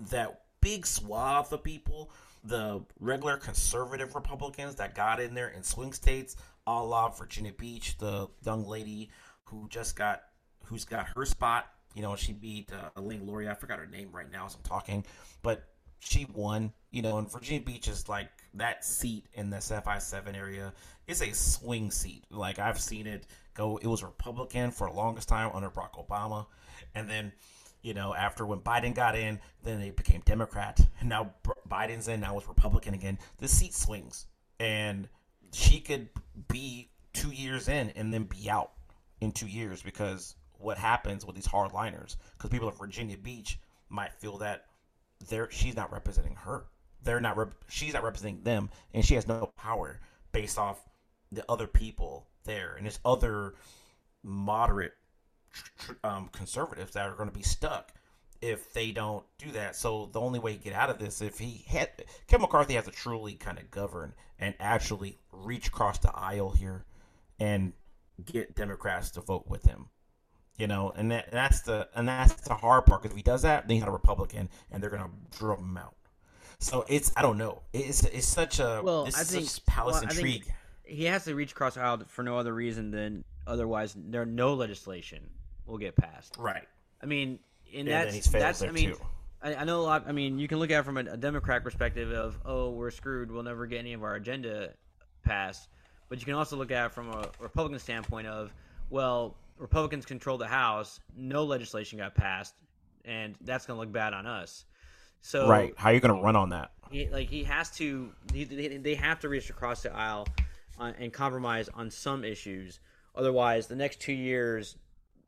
[0.10, 2.12] that big swath of people,
[2.44, 7.98] the regular conservative Republicans that got in there in swing states, a la Virginia Beach,
[7.98, 9.10] the young lady
[9.44, 10.24] who just got
[10.64, 11.66] who's got her spot.
[11.94, 13.52] You know, she beat uh, Elaine Luria.
[13.52, 15.06] I forgot her name right now as I'm talking,
[15.44, 15.64] but
[16.06, 16.74] she won.
[16.92, 20.74] You know, and Virginia Beach is like that seat in the FI seven area
[21.08, 22.24] is a swing seat.
[22.30, 23.78] Like I've seen it go.
[23.78, 26.46] It was Republican for the longest time under Barack Obama,
[26.94, 27.34] and then
[27.86, 30.80] you know, after when Biden got in, then they became Democrat.
[31.00, 31.36] And now
[31.70, 33.20] Biden's in, now it's Republican again.
[33.38, 34.26] The seat swings.
[34.60, 35.08] And
[35.54, 36.10] she could
[36.48, 38.72] be two years in and then be out
[39.22, 42.16] in two years because what happens with these hardliners?
[42.36, 44.66] Because people at Virginia Beach might feel that
[45.30, 46.66] they're she's not representing her.
[47.04, 50.00] They're not rep, she's not representing them, and she has no power
[50.32, 50.80] based off
[51.32, 53.54] the other people there, and there's other
[54.24, 54.94] moderate
[56.04, 57.94] um, conservatives that are going to be stuck
[58.42, 59.76] if they don't do that.
[59.76, 61.90] So the only way to get out of this, if he had
[62.28, 66.86] Kevin McCarthy has to truly kind of govern and actually reach across the aisle here
[67.40, 67.74] and
[68.24, 69.88] get Democrats to vote with him.
[70.58, 73.42] You know, and that, that's the and that's the hard part because if he does
[73.42, 75.96] that, then he's not a Republican and they're gonna drop him out.
[76.60, 77.62] So it's I don't know.
[77.74, 79.08] It's it's such a well.
[79.08, 80.46] I think palace well, intrigue.
[80.84, 84.54] he has to reach across the aisle for no other reason than otherwise there no
[84.54, 85.30] legislation
[85.66, 86.36] will get passed.
[86.38, 86.68] Right.
[87.02, 87.40] I mean,
[87.76, 89.02] and Yeah, that's that's I mean, too.
[89.42, 90.06] I, I know a lot.
[90.08, 92.92] I mean, you can look at it from a, a Democrat perspective of, oh, we're
[92.92, 93.32] screwed.
[93.32, 94.74] We'll never get any of our agenda
[95.24, 95.68] passed.
[96.10, 98.54] But you can also look at it from a Republican standpoint of,
[98.90, 101.00] well, Republicans control the House.
[101.16, 102.54] No legislation got passed,
[103.06, 104.66] and that's going to look bad on us.
[105.22, 105.74] So Right.
[105.76, 106.72] How are you gonna run on that?
[106.92, 110.28] he, like he has to he, they, they have to reach across the aisle
[110.78, 112.80] on, and compromise on some issues
[113.16, 114.76] otherwise the next two years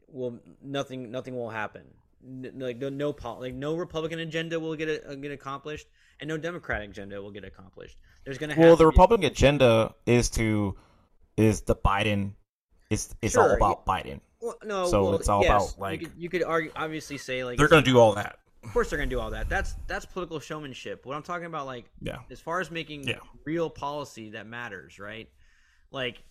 [0.08, 1.82] will nothing nothing will happen
[2.24, 5.88] N- like no no pol- like no republican agenda will get a, uh, get accomplished
[6.20, 9.26] and no democratic agenda will get accomplished there's gonna have Well, to the be- Republican
[9.32, 10.76] agenda is to
[11.38, 12.34] is the Biden
[12.90, 14.20] it's all Sure, about Biden.
[14.42, 17.18] well, no so well, it's all yes, about, you like- could, you could argue obviously
[17.18, 18.40] say like They're gonna do all that.
[18.64, 21.66] of course they're gonna do all that that's that's political showmanship what i'm talking about
[21.66, 22.20] like Yeah.
[22.32, 23.20] as far as making Yeah.
[23.46, 25.30] real policy that matters, right?
[25.92, 26.24] Like,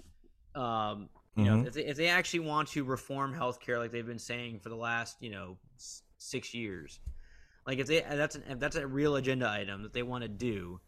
[0.54, 1.62] um, you Mhm.
[1.62, 4.68] know, if they, if they actually want to reform healthcare, like they've been saying for
[4.68, 5.58] the last, you know,
[6.18, 7.00] six years,
[7.66, 10.28] like if they that's an, if that's a real agenda item that they want to
[10.28, 10.80] do,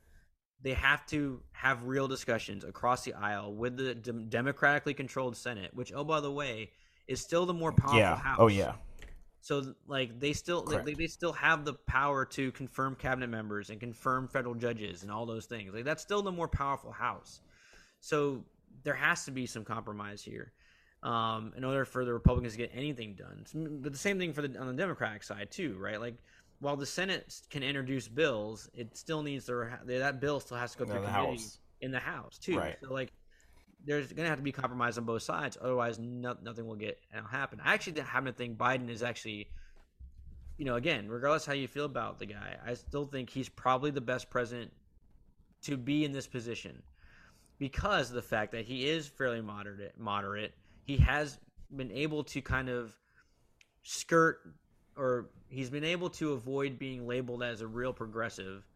[0.63, 5.71] they have to have real discussions across the aisle with the dem- democratically controlled Senate,
[5.75, 6.71] which, oh by the way,
[7.07, 8.17] is still the more powerful Yeah.
[8.17, 8.37] house.
[8.41, 8.75] Oh yeah.
[9.41, 13.79] So like they still like, they still have the power to confirm cabinet members and
[13.79, 15.73] confirm federal judges and all those things.
[15.73, 17.41] Like that's still the more powerful house.
[18.01, 18.45] So
[18.83, 20.53] there has to be some compromise here.
[21.01, 23.45] Um, in order for the Republicans to get anything done,
[23.81, 26.01] but the same thing for the on the Democratic side too, right?
[26.01, 26.17] Like,
[26.61, 30.79] while the Senate can introduce bills, it still needs to that bill still has to
[30.79, 31.59] go through the committee House.
[31.81, 32.59] in the House too.
[32.59, 32.77] Right.
[32.83, 33.13] So like,
[33.85, 35.57] there's going to have to be compromise on both sides.
[35.61, 37.61] Otherwise, no, nothing will get uh, happen.
[37.65, 39.49] I actually happen to think Biden is actually,
[40.57, 43.93] you know, again, regardless how you feel about the guy, I still think he's probably
[43.93, 44.73] the best president
[45.63, 46.83] to be in this position
[47.59, 49.95] because of the fact that he is fairly moderate.
[49.99, 50.55] Moderate.
[50.85, 51.39] He has
[51.75, 52.97] been able to kind of
[53.83, 54.41] skirt,
[54.99, 58.67] or he's been able to avoid being labeled as a real progressive.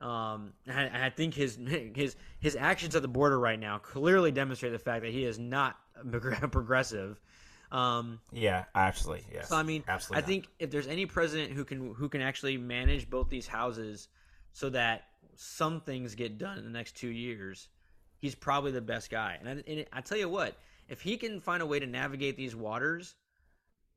[0.00, 1.58] Um, I, I think his
[1.94, 5.38] his his actions at the border right now clearly demonstrate the fact that he is
[5.38, 7.20] not a progressive.
[7.70, 8.64] Um, Yeah.
[8.74, 9.24] Actually.
[9.32, 9.48] Yes.
[9.48, 10.16] so I mean, absolutely.
[10.16, 10.28] I not.
[10.28, 14.08] think if there's any president who can who can actually manage both these houses
[14.52, 15.04] so that
[15.36, 17.68] some things get done in the next two years,
[18.18, 19.38] he's probably the best guy.
[19.40, 20.56] And I, and I tell you what,
[20.88, 23.14] if he can find a way to navigate these waters,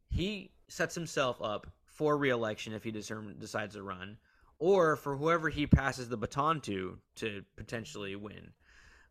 [0.10, 4.18] he sets himself up for reelection if he determine, decides to run,
[4.60, 8.52] or for whoever he passes the baton to to potentially win.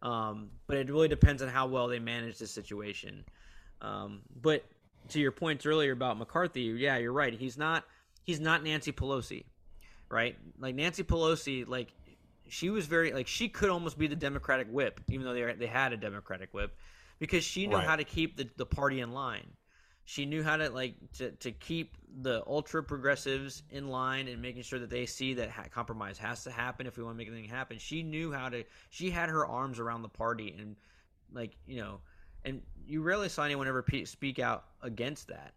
[0.02, 3.24] Um, but it really depends on how well they manage the situation.
[3.80, 4.64] Um, but
[5.08, 7.32] to your points earlier about McCarthy, yeah, you're right.
[7.32, 7.84] He's not
[8.22, 9.44] he's not Nancy Pelosi,
[10.10, 10.36] right?
[10.58, 11.92] Like Nancy Pelosi, like
[12.48, 15.66] she was very like she could almost be the Democratic whip, even though they they
[15.66, 16.76] had a Democratic whip,
[17.18, 17.86] because she knew Right.
[17.86, 19.46] how to keep the, the party in line.
[20.06, 24.62] She knew how to like to, to keep the ultra progressives in line and making
[24.62, 27.28] sure that they see that ha- compromise has to happen if we want to make
[27.28, 27.78] anything happen.
[27.78, 28.64] She knew how to.
[28.90, 30.76] She had her arms around the party and
[31.32, 32.00] like you know,
[32.44, 35.54] and you rarely saw anyone ever pe- speak out against that.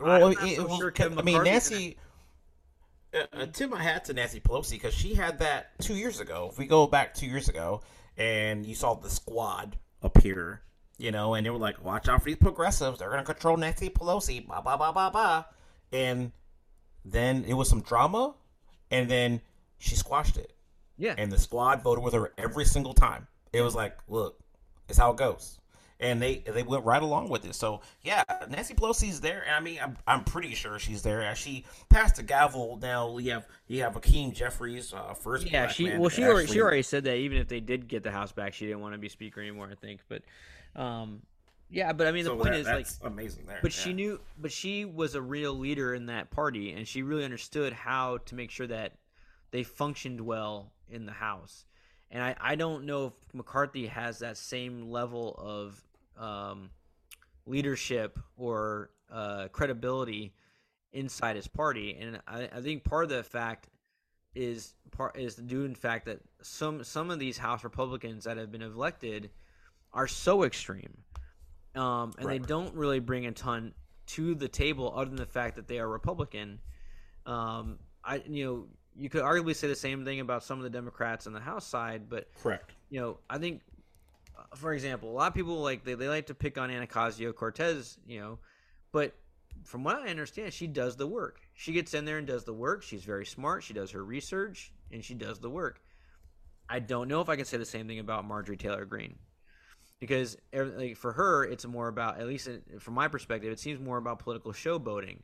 [0.00, 1.96] Well, I'm not it- so well, sure Kevin I mean, McCarthy's Nancy.
[3.14, 6.48] Uh, uh, tip my hat to Nancy Pelosi because she had that two years ago.
[6.50, 7.82] If we go back two years ago,
[8.16, 10.62] and you saw the squad appear,
[11.02, 13.56] you know, and they were like, "Watch out for these progressives; they're going to control
[13.56, 15.44] Nancy Pelosi." Blah blah blah blah blah.
[15.92, 16.30] And
[17.04, 18.34] then it was some drama,
[18.88, 19.40] and then
[19.78, 20.52] she squashed it,
[20.96, 23.26] Yeah, and the squad voted with her every single time.
[23.52, 24.38] It was like, look,
[24.88, 25.58] it's how it goes.
[25.98, 27.56] And they they went right along with it.
[27.56, 31.22] So yeah, Nancy Pelosi's there, and I mean, I'm, I'm pretty sure she's there.
[31.22, 35.50] As she passed the gavel, now we have you have Hakeem Jeffries, uh, first.
[35.50, 38.12] Yeah, she well she already, she already said that even if they did get the
[38.12, 39.68] house back, she didn't want to be speaker anymore.
[39.70, 40.22] I think, but
[40.76, 41.22] um,
[41.70, 43.58] yeah, but I mean the point that- is like, amazing there.
[43.62, 43.82] but yeah.
[43.82, 47.72] she knew, but she was a real leader in that party, and she really understood
[47.72, 48.92] how to make sure that
[49.50, 51.64] they functioned well in the house.
[52.10, 55.82] And I, I don't know if McCarthy has that same level of
[56.22, 56.70] um,
[57.46, 60.34] leadership or uh, credibility
[60.92, 61.96] inside his party.
[61.98, 63.68] And I, I think part of the fact
[64.34, 68.50] is part is due in fact that some some of these House Republicans that have
[68.50, 69.30] been elected
[69.94, 70.96] are so extreme,
[71.74, 73.74] um, and they don't really bring a ton
[74.06, 76.60] to the table other than the fact that they are Republican.
[77.26, 80.70] Um, I you know you could arguably say the same thing about some of the
[80.70, 82.72] Democrats on the House side, but correct.
[82.90, 83.62] you know, I think,
[84.38, 87.34] uh, for example, a lot of people like they, they like to pick on Anacosio
[87.34, 88.38] Cortez, you know,
[88.92, 89.14] but
[89.64, 91.40] from what I understand, she does the work.
[91.54, 92.82] She gets in there and does the work.
[92.82, 93.62] She's very smart.
[93.62, 95.80] She does her research and she does the work.
[96.68, 99.16] I don't know if I can say the same thing about Marjorie Taylor Greene.
[100.02, 102.48] Because like, for her, it's more about, at least
[102.80, 105.18] from my perspective, it seems more about political showboating.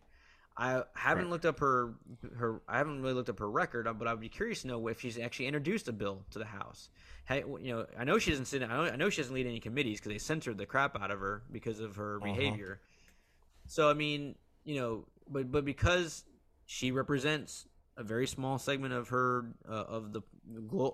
[0.56, 1.30] I haven't Right.
[1.32, 1.96] looked up her
[2.36, 2.62] her.
[2.68, 5.00] I haven't really looked up her record, uh, but I'd be curious to know if
[5.00, 6.90] she's actually introduced a bill to the House.
[7.26, 8.62] Hey, you know, I know she doesn't sit.
[8.62, 11.10] I know, I know she doesn't lead any committees because they censored the crap out
[11.10, 12.34] of her because of her Uh-huh.
[12.34, 12.80] behavior.
[13.66, 16.24] So I mean, you know, but but because
[16.66, 20.22] she represents a very small segment of her uh, of the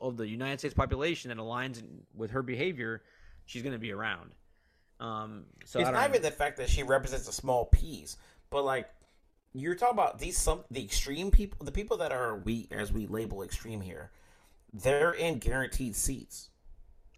[0.01, 1.83] of the United States population that aligns
[2.15, 3.03] with her behavior,
[3.47, 4.33] she's going to be around.
[5.01, 8.17] Um, so it's I don't not even the fact that she represents a small piece,
[8.51, 8.89] but like
[9.53, 13.07] you're talking about these some the extreme people, the people that are we as we
[13.07, 14.11] label extreme here,
[14.73, 16.51] they're in guaranteed seats,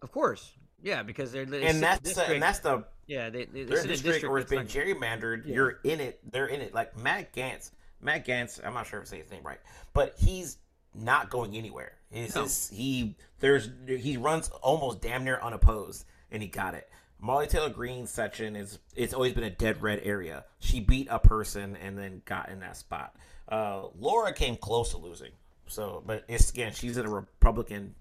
[0.02, 3.62] Of course, yeah, because they're they and that's the, and that's the yeah they, they,
[3.62, 5.46] they they're in a district where it's been not- gerrymandered.
[5.46, 5.54] Yeah.
[5.54, 6.20] You're in it.
[6.30, 6.74] They're in it.
[6.74, 7.70] Like Matt Gantz.
[8.00, 8.64] Matt Gantz.
[8.66, 9.60] I'm not sure if I say his name right,
[9.92, 10.58] but he's
[10.94, 11.92] not going anywhere.
[12.12, 12.26] No.
[12.26, 16.04] just- he there's he runs almost damn near unopposed,
[16.36, 16.86] and he got it.
[17.18, 20.44] Molly Taylor Green's section is it's always been a dead red area.
[20.58, 23.16] She beat a person and then got in that spot.
[23.48, 25.30] Uh, Laura came close to losing.
[25.66, 27.94] So, but it's again she's in a Republican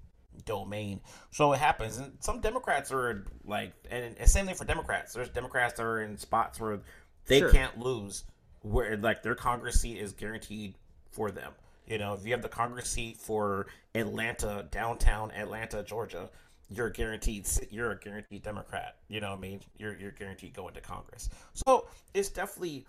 [0.43, 1.00] domain.
[1.32, 5.13] So it happens, and some Democrats are like, and, and same thing for Democrats.
[5.13, 6.82] There's Democrats that are in spots where
[7.28, 7.52] they Sure.
[7.52, 8.26] can't lose,
[8.63, 10.76] where like their Congress seat is guaranteed
[11.10, 11.54] for them.
[11.88, 16.30] You know, if you have the Congress seat for Atlanta, downtown Atlanta, Georgia,
[16.69, 17.47] you're guaranteed.
[17.69, 18.97] You're a guaranteed Democrat.
[19.08, 19.62] You know what I mean?
[19.78, 21.30] You're you're guaranteed going to Congress.
[21.54, 22.86] So it's definitely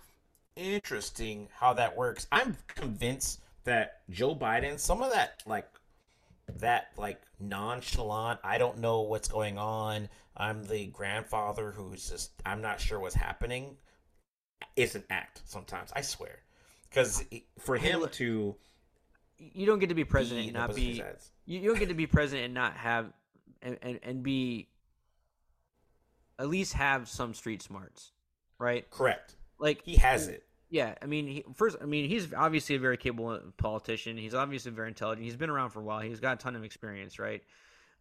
[0.55, 2.27] interesting how that works.
[2.31, 5.67] I'm convinced that Joe Biden, some of that like
[6.57, 10.09] that like nonchalant, I don't know what's going on.
[10.35, 13.77] I'm the grandfather who's just I'm not sure what's happening.
[14.75, 16.39] It's an act sometimes, I swear.
[16.89, 17.23] Because
[17.59, 18.55] for him to
[19.37, 21.03] you don't get to be president be and not be
[21.45, 23.11] you, you don't get to be president and not have
[23.61, 24.67] and, and, and be
[26.39, 28.11] at least have some street smarts
[28.59, 28.89] right?
[28.89, 30.43] Correct, like he has it.
[30.69, 34.17] yeah i mean he, first i mean he's obviously a very capable politician.
[34.17, 35.25] He's obviously very intelligent.
[35.25, 36.01] He's been around for a while.
[36.01, 37.43] He's got a ton of experience right?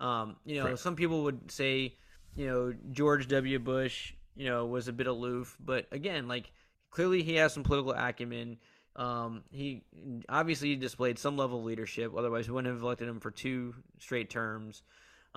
[0.01, 0.81] Um, you know Correct.
[0.81, 1.95] some people would say
[2.35, 3.59] you know george w.
[3.59, 5.57] Bush you know was a bit aloof.
[5.61, 6.51] But again like
[6.91, 8.59] clearly he has some political acumen.
[8.95, 9.83] Um, he
[10.29, 12.13] obviously displayed some level of leadership.
[12.17, 14.83] Otherwise we wouldn't have elected him for two straight terms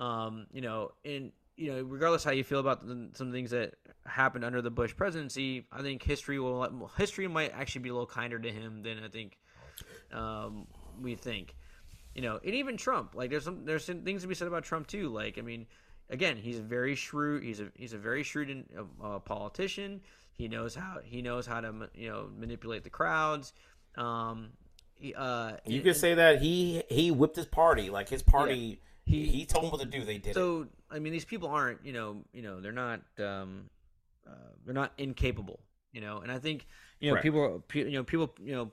[0.00, 3.74] um, you know and you know regardless how you feel about the, some things that
[4.06, 8.06] happened under the bush presidency i think history will history might actually be a little
[8.06, 9.36] kinder to him than i think
[10.12, 10.66] um,
[11.00, 11.54] we think
[12.14, 13.14] you know, and even Trump.
[13.14, 15.08] Like, there's some there's some things to be said about Trump too.
[15.10, 15.66] Like, I mean,
[16.08, 17.44] again, he's a very shrewd.
[17.44, 18.64] He's a he's a very shrewd
[19.02, 20.00] uh, politician.
[20.34, 23.52] He knows how he knows how to you know manipulate the crowds.
[23.96, 24.48] Um,
[24.94, 27.90] he, uh, You and- could say that he he whipped his party.
[27.90, 30.04] Like his party, he He- he told them what to do.
[30.04, 30.34] They did it.
[30.34, 33.70] so I mean, these people aren't, you know, you know, they're not, um,
[34.26, 34.32] uh,
[34.64, 35.60] they're not incapable,
[35.92, 36.18] you know.
[36.18, 36.66] And I think,
[37.00, 38.70] you know, people, you know, people, you know,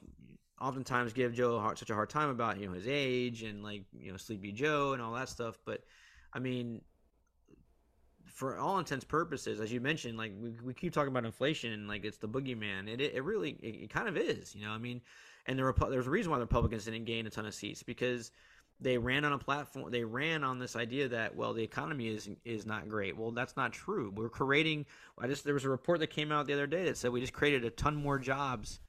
[0.59, 3.83] oftentimes give Joe hard, such a hard time about you know his age and like
[3.97, 5.59] you know Sleepy Joe and all that stuff.
[5.65, 5.83] But
[6.33, 6.81] I mean,
[8.25, 11.87] for all intents purposes, as you mentioned, like we, we keep talking about inflation and
[11.87, 12.87] like it's the boogeyman.
[12.87, 14.71] It it really it, it kind of is, you know.
[14.71, 15.01] I mean,
[15.45, 17.83] and the Repu- there's a reason why the Republicans didn't gain a ton of seats
[17.83, 18.31] because
[18.79, 19.91] they ran on a platform.
[19.91, 23.17] They ran on this idea that well, the economy is is not great.
[23.17, 24.11] Well, that's not true.
[24.15, 24.85] We're creating.
[25.17, 27.21] I just there was a report that came out the other day that said we
[27.21, 28.79] just created a ton more jobs.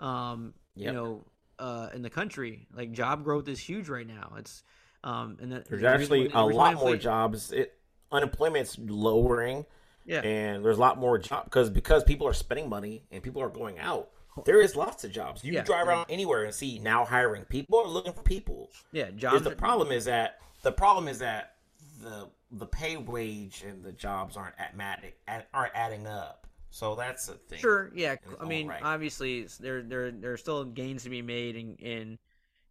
[0.00, 1.24] Um, you know,
[1.58, 4.34] uh, in the country, like job growth is huge right now.
[4.38, 4.62] It's
[5.04, 7.52] um, and that, There's the actually a lot more jobs.
[7.52, 7.74] It
[8.10, 9.66] unemployment's lowering,
[10.04, 13.42] Yeah, and there's a lot more jobs because because people are spending money and people
[13.42, 14.10] are going out.
[14.44, 15.44] There is lots of jobs.
[15.44, 15.60] You Yeah.
[15.60, 17.44] can drive around anywhere and see now hiring.
[17.44, 18.70] People are looking for people.
[18.92, 19.42] yeah, jobs.
[19.42, 21.56] the problem is that the problem is that
[22.02, 26.46] the the pay wage and the jobs aren't at aren't adding up.
[26.70, 27.58] So that's a thing.
[27.58, 28.16] Sure, yeah.
[28.40, 28.82] I mean, right.
[28.82, 32.18] obviously, there there there are still gains to be made in in,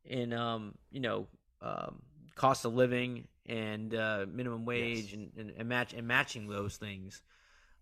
[0.05, 1.28] in um you know
[1.61, 2.01] um,
[2.36, 7.22] cost of living and uh, minimum wage and, and, and match and matching those things.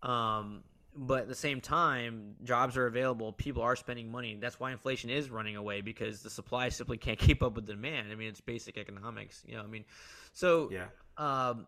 [0.03, 0.63] Um,
[0.95, 3.33] but at the same time, jobs are available.
[3.33, 4.37] People are spending money.
[4.39, 7.73] That's why inflation is running away because the supply simply can't keep up with the
[7.73, 8.11] demand.
[8.11, 9.43] I mean, it's basic economics.
[9.45, 9.85] You know, I mean,
[10.33, 10.85] so Yeah.
[11.17, 11.67] um,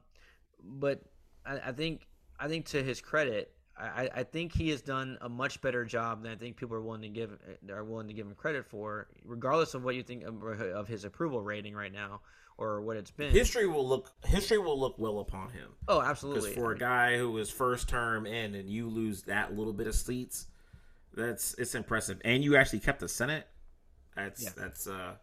[0.64, 1.02] but
[1.46, 2.08] I, I think
[2.40, 6.24] I think to his credit, I, I think he has done a much better job
[6.24, 7.38] than I think people are willing to give
[7.72, 11.06] are willing to give him credit for, regardless of what you think of, of his
[11.06, 12.22] approval rating right now
[12.58, 13.32] or what it's been.
[13.32, 15.70] History will look history will look well upon him.
[15.88, 16.54] oh, Because absolutely.
[16.56, 19.94] for a guy who was first term in and you lose that little bit of
[19.96, 20.48] seats,
[21.14, 22.20] that's it's impressive.
[22.26, 23.48] And you actually kept the Senate.
[24.16, 24.50] That's Yeah.
[24.58, 25.14] that's uh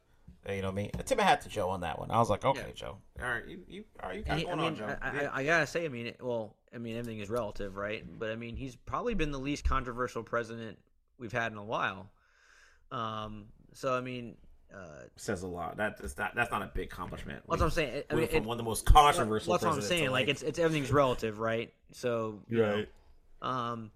[0.48, 0.90] you know me.
[0.98, 2.10] I tip my hat to Joe on that one.
[2.10, 2.72] I was like, okay, Yeah.
[2.74, 2.98] Joe.
[3.20, 4.96] All right, you you all right, you got he- going I mean, on, Joe.
[5.02, 5.24] I.
[5.24, 8.04] I, I gotta say, I mean, it- well, I mean, everything is relative, right?
[8.18, 10.78] But I mean, he's probably been the least controversial president
[11.18, 12.10] we've had in a while.
[12.90, 14.36] Um, so I mean,
[14.74, 15.76] uh, Says a lot.
[15.76, 17.42] That is not that's not a big accomplishment.
[17.48, 18.02] that's what I'm saying.
[18.10, 19.52] I mean, from it, one of the most controversial.
[19.52, 20.06] that's what I'm saying.
[20.06, 21.72] to, Like, it's it's everything's relative, right?
[21.92, 22.84] So you know.
[23.42, 23.90] Um,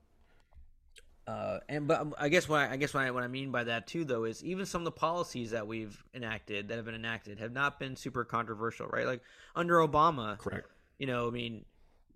[1.27, 3.51] uh, and but um, I guess what I, I guess what I, what I mean
[3.51, 6.87] by that too, though, is even some of the policies that we've enacted that have
[6.87, 9.07] been enacted have not been super controversial, right?
[9.07, 9.21] Like
[9.55, 10.69] under Obama, Correct.
[10.99, 11.67] you know, I mean,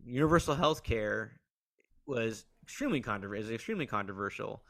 [0.04, 1.32] universal health care
[2.06, 3.44] was extremely controversial.
[3.46, 4.62] Is extremely controversial.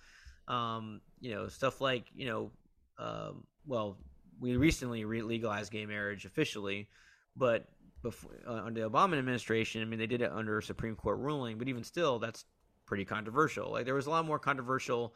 [0.48, 2.50] Um, you know, stuff like you know,
[2.98, 3.98] um, well,
[4.40, 6.88] we recently re- legalized gay marriage officially,
[7.36, 7.66] but
[8.02, 11.18] before uh, under the Obama administration, I mean, they did it under a Supreme Court
[11.18, 12.44] ruling, but even still, that's
[12.86, 13.70] pretty controversial.
[13.70, 15.14] Like there was a lot more controversial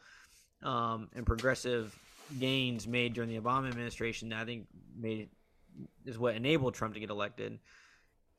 [0.63, 1.97] um, and progressive
[2.39, 5.29] gains made during the Obama administration that I think made
[6.05, 7.59] is what enabled Trump to get elected.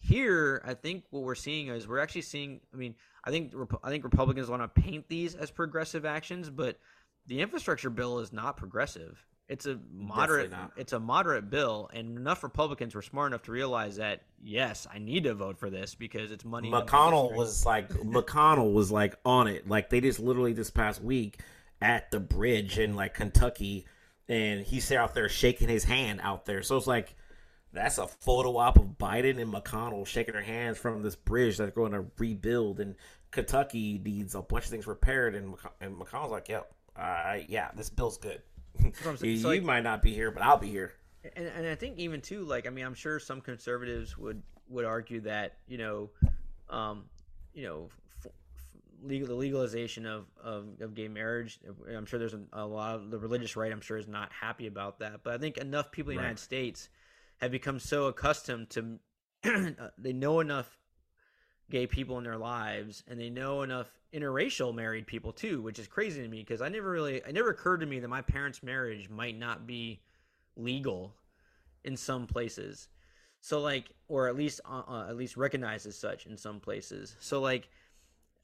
[0.00, 2.60] Here, I think what we're seeing is we're actually seeing.
[2.72, 2.94] I mean,
[3.24, 6.78] I think I think Republicans want to paint these as progressive actions, but
[7.26, 9.24] the infrastructure bill is not progressive.
[9.48, 10.52] It's a moderate.
[10.76, 14.98] It's a moderate bill, and enough Republicans were smart enough to realize that yes, I
[14.98, 16.70] need to vote for this because it's money.
[16.70, 19.66] McConnell was like McConnell was like on it.
[19.66, 21.40] Like they just literally this past week
[21.80, 23.86] at the bridge in like Kentucky,
[24.28, 26.62] and he's out there shaking his hand out there.
[26.62, 27.16] So it's like
[27.72, 31.64] that's a photo op of Biden and McConnell shaking their hands from this bridge that
[31.64, 32.80] they're going to rebuild.
[32.80, 32.94] And
[33.30, 37.70] Kentucky needs a bunch of things repaired, and, McC- and McConnell's like, "Yep, uh, yeah,
[37.76, 38.40] this bill's good.
[39.22, 40.94] you So, like- might not be here, but I'll be here."
[41.36, 44.84] and, and I think even too, like I mean, I'm sure some conservatives would would
[44.84, 46.10] argue that you know,
[46.70, 47.04] um,
[47.54, 47.88] you know,
[48.24, 48.66] f- f-
[49.02, 51.58] legal the legalization of, of, of gay marriage.
[51.94, 53.70] I'm sure there's a, a lot of the religious right.
[53.72, 56.26] I'm sure is not happy about that, but I think enough people in the Right.
[56.28, 56.88] United States
[57.38, 58.98] have become so accustomed to
[59.44, 60.78] uh, they know enough
[61.70, 65.86] gay people in their lives and they know enough interracial married people too which is
[65.86, 68.62] crazy to me because i never really it never occurred to me that my parents
[68.62, 70.00] marriage might not be
[70.58, 71.14] legal
[71.84, 72.88] in some places.
[73.40, 77.16] So like or at least uh, uh, at least recognized as such in some places.
[77.20, 77.68] So like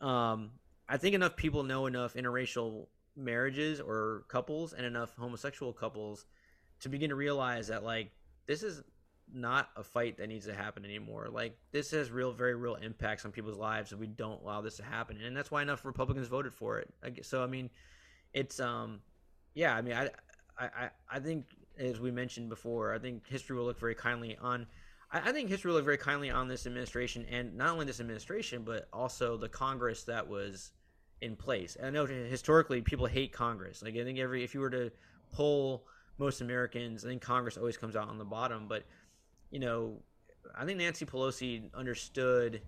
[0.01, 0.51] um
[0.89, 6.27] i think enough people know enough interracial marriages or couples and enough homosexual couples
[6.81, 8.11] to begin to realize that like
[8.47, 8.83] this is
[9.33, 13.25] not a fight that needs to happen anymore like this has real very real impacts
[13.25, 16.29] on people's lives and we don't allow this to happen and that's why enough republicans
[16.29, 16.93] voted for it
[17.23, 17.71] so i mean
[18.33, 19.01] it's um
[19.55, 20.11] yeah i mean i
[20.59, 21.47] i I- think
[21.79, 24.67] as we mentioned before i think history will look very kindly on
[25.11, 28.01] I I think history will look very kindly on this administration, and not only this
[28.01, 30.73] administration, but also the Congress that was
[31.21, 31.77] in place.
[31.77, 33.83] And I know historically people hate Congress.
[33.83, 34.91] Like I think every if you were to
[35.33, 35.87] poll
[36.19, 38.67] most Americans, I think Congress always comes out on the bottom.
[38.69, 38.85] But
[39.51, 40.03] you know,
[40.57, 42.63] I think Nancy Pelosi understood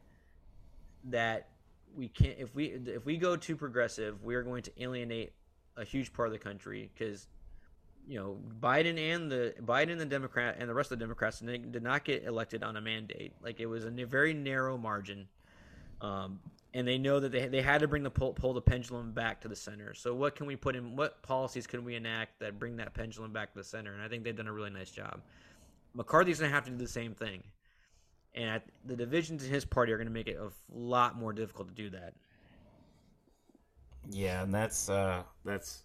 [1.04, 1.48] that
[1.96, 5.32] we can't if we if we go too progressive, we are going to alienate
[5.76, 7.26] a huge part of the country because
[8.06, 11.40] you know Biden and the Biden and the Democrat and the rest of the Democrats
[11.40, 13.32] did not get elected on a mandate.
[13.42, 15.28] Like it was a very narrow margin,
[16.00, 16.40] um,
[16.76, 19.40] and they know that they they had to bring the pull, pull the pendulum back
[19.40, 19.94] to the center.
[19.94, 20.94] So what can we put in?
[20.94, 23.94] What policies can we enact that bring that pendulum back to the center?
[23.94, 25.22] And I think they've done a really nice job.
[25.94, 27.42] McCarthy's gonna have to do the same thing,
[28.34, 31.74] and the divisions in his party are gonna make it a lot more difficult to
[31.74, 32.12] do that.
[34.10, 35.82] Yeah, and that's uh, that's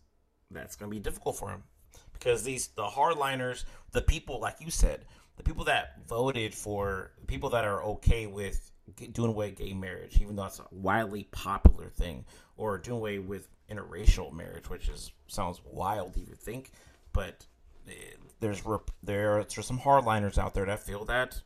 [0.52, 1.64] that's gonna be difficult for him
[2.12, 3.64] because these the hardliners,
[3.94, 5.06] the people like you said,
[5.38, 8.71] the people that voted for people that are okay with
[9.12, 12.26] doing away with gay marriage, even though it's a wildly popular thing,
[12.58, 16.72] or doing away with interracial marriage, which is sounds wild to even think,
[17.14, 17.46] but
[17.88, 17.92] eh,
[18.40, 18.62] there's
[19.04, 21.42] there there's some hardliners out there that feel that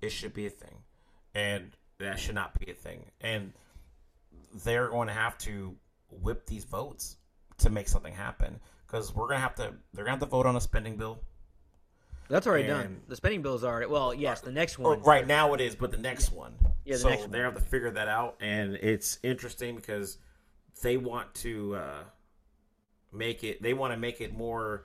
[0.00, 0.82] it should be a thing,
[1.34, 3.52] and that should not be a thing, and
[4.64, 5.76] they're going to have to
[6.22, 7.16] whip these votes
[7.58, 10.56] to make something happen because we're gonna have to they're gonna have to vote on
[10.56, 11.20] a spending bill.
[12.28, 13.00] That's already and, done.
[13.08, 15.00] The spending bill is already well, yes, the next one.
[15.02, 16.54] Right now it is, but the next one.
[16.84, 20.18] Yeah, the so next they have to figure that out, and it's interesting because
[20.82, 22.02] they want to uh,
[23.12, 23.62] make it.
[23.62, 24.84] They want to make it more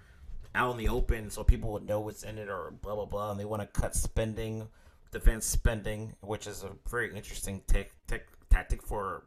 [0.55, 3.31] out in the open, so people would know what's in it, or blah blah blah.
[3.31, 4.67] And they want to cut spending,
[5.11, 9.25] defense spending, which is a very interesting tech, tech, tactic for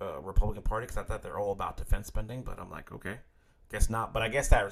[0.00, 3.18] uh, Republican Party because I thought they're all about defense spending, but I'm like, okay,
[3.70, 4.12] guess not.
[4.12, 4.64] But I guess that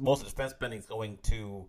[0.00, 1.66] most of the defense spending is going to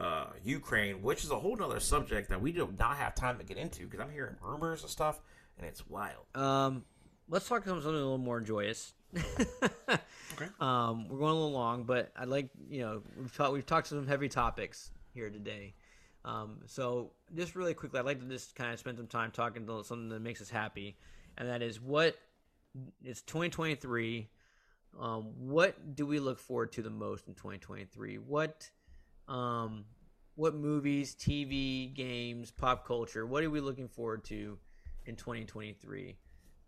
[0.00, 3.44] uh, Ukraine, which is a whole other subject that we do not have time to
[3.44, 5.20] get into because I'm hearing rumors and stuff,
[5.58, 6.24] and it's wild.
[6.34, 6.84] Um,
[7.28, 8.92] let's talk about something a little more joyous.
[9.16, 10.48] okay.
[10.58, 13.86] Um, we're going a little long, but I'd like you know we've talked we've talked
[13.86, 15.74] some heavy topics here today.
[16.24, 19.66] Um, so just really quickly, I'd like to just kind of spend some time talking
[19.66, 20.96] to something that makes us happy,
[21.38, 22.16] and that is what
[23.04, 24.28] it's 2023.
[24.98, 28.18] Um, what do we look forward to the most in 2023?
[28.18, 28.70] What
[29.28, 29.84] um,
[30.36, 33.26] what movies, TV, games, pop culture?
[33.26, 34.58] What are we looking forward to
[35.06, 36.16] in 2023?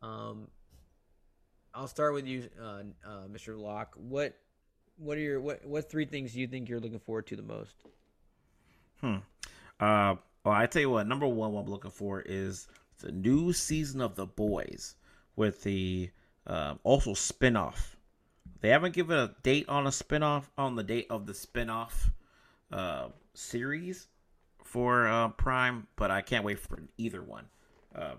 [0.02, 0.48] Um,
[1.74, 3.58] I'll start with you, uh, uh, Mr.
[3.58, 3.94] Lock.
[3.96, 4.34] What
[4.98, 7.42] what are your what what three things do you think you're looking forward to the
[7.42, 7.74] most?
[9.00, 9.16] Hmm.
[9.78, 11.06] Uh, well, I tell you what.
[11.06, 12.68] Number one, what I'm looking for is
[13.00, 14.94] the new season of The Boys
[15.34, 16.10] with the
[16.46, 17.96] uh, also spinoff.
[18.60, 22.10] They haven't given a date on a spinoff on the date of the spinoff
[22.72, 24.08] uh, series
[24.64, 27.46] for uh, Prime, but I can't wait for either one.
[27.94, 28.14] Uh,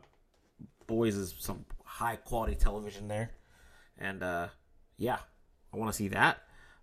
[0.88, 3.32] Boys is some high quality television there,
[3.98, 4.48] and uh,
[4.98, 5.18] yeah,
[5.74, 6.38] I want to see that.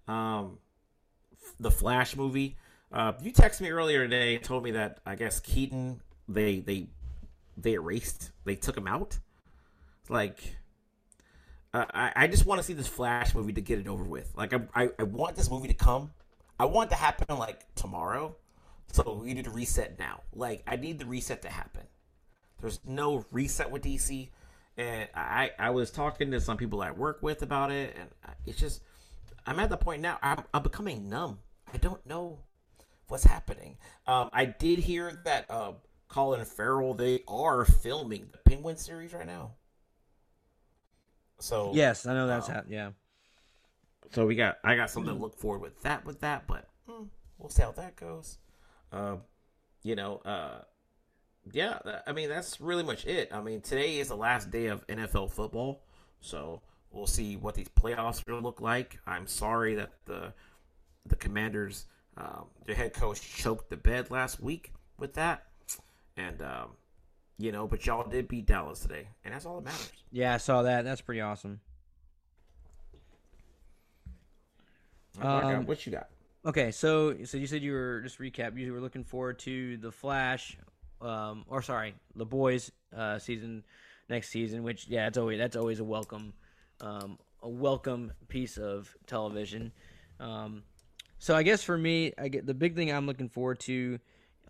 [0.06, 0.58] Um,
[1.58, 2.56] the Flash movie.
[2.92, 6.88] Uh, you texted me earlier today, and told me that I guess Keaton they they
[7.56, 9.18] they erased, they took him out.
[10.08, 10.56] Like,
[11.72, 14.32] uh, I, I just want to see this Flash movie to get it over with.
[14.36, 16.10] Like, I, I, I want this movie to come.
[16.58, 18.36] I want it to happen like tomorrow.
[18.92, 20.20] So we need to reset now.
[20.32, 21.82] Like, I need the reset to happen.
[22.60, 24.28] There's no reset with DC.
[24.76, 28.08] And I, I was talking to some people I work with about it, and
[28.46, 28.82] it's just,
[29.46, 31.38] I'm at the point now, I'm, I'm becoming numb.
[31.72, 32.40] I don't know
[33.08, 33.76] what's happening.
[34.06, 35.72] Um, I did hear that uh,
[36.08, 39.52] Colin Farrell, they are filming the Penguin series right now.
[41.40, 42.90] So yes, I know that's um, yeah.
[44.12, 47.08] So we got I got something to look forward with that with that, but mm,
[47.38, 48.38] we'll see how that goes.
[48.92, 49.22] Um,
[49.82, 50.60] you know, uh,
[51.52, 53.30] yeah, I mean that's really much it.
[53.32, 55.82] I mean today is the last day of NFL football,
[56.20, 58.98] so we'll see what these playoffs are going to look like.
[59.06, 60.32] I'm sorry that the
[61.06, 61.86] the Commanders,
[62.16, 65.46] um, their head coach choked the bed last week with that,
[66.16, 66.70] and um,
[67.38, 69.92] you know, but y'all did beat Dallas today, and that's all that matters.
[70.12, 70.84] Yeah, I saw that.
[70.84, 71.60] That's pretty awesome.
[75.20, 76.08] Um, what you got?
[76.46, 78.58] Okay, so so you said you were just recap.
[78.58, 80.58] You were looking forward to the Flash,
[81.00, 83.64] um, or sorry, the Boys uh, season
[84.08, 84.62] next season.
[84.62, 86.34] Which yeah, it's always that's always a welcome,
[86.80, 89.72] um, a welcome piece of television.
[90.20, 90.64] Um,
[91.18, 93.98] so I guess for me, I get the big thing I'm looking forward to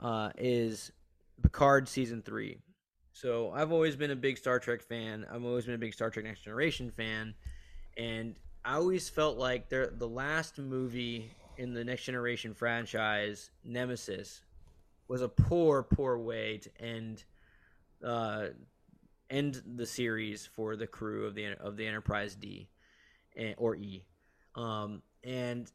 [0.00, 0.90] uh, is
[1.42, 2.58] Picard season three.
[3.12, 5.24] So I've always been a big Star Trek fan.
[5.32, 7.34] I've always been a big Star Trek Next Generation fan,
[7.96, 8.34] and
[8.64, 14.42] I always felt like the the last movie in the Next Generation franchise, Nemesis,
[15.06, 17.24] was a poor, poor way to end
[18.02, 18.46] uh,
[19.30, 22.68] end the series for the crew of the of the Enterprise D,
[23.36, 24.04] and, or E,
[24.54, 25.70] um, and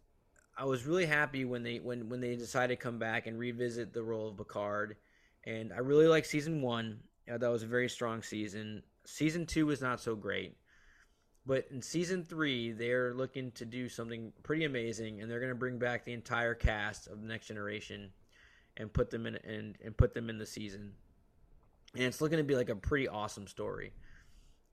[0.57, 3.93] I was really happy when they when when they decided to come back and revisit
[3.93, 4.97] the role of Picard,
[5.45, 6.99] and I really like season one.
[7.27, 8.83] that was a very strong season.
[9.05, 10.57] Season two was not so great,
[11.45, 15.55] but in season three they're looking to do something pretty amazing, and they're going to
[15.55, 18.11] bring back the entire cast of the Next Generation,
[18.77, 20.93] and put them in and and put them in the season,
[21.95, 23.93] and it's looking to be like a pretty awesome story.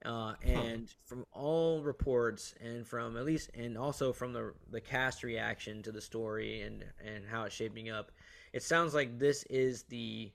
[0.05, 0.95] Uh, and huh.
[1.05, 5.91] from all reports, and from at least, and also from the the cast reaction to
[5.91, 8.13] the story and and how it's shaping up,
[8.53, 10.31] it sounds like this is the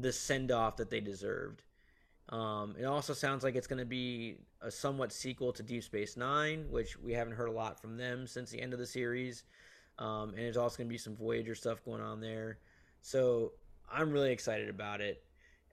[0.00, 1.62] the send off that they deserved.
[2.30, 6.16] Um, it also sounds like it's going to be a somewhat sequel to Deep Space
[6.16, 9.42] Nine, which we haven't heard a lot from them since the end of the series.
[9.98, 12.58] Um, and there's also going to be some Voyager stuff going on there.
[13.02, 13.52] So
[13.90, 15.22] I'm really excited about it.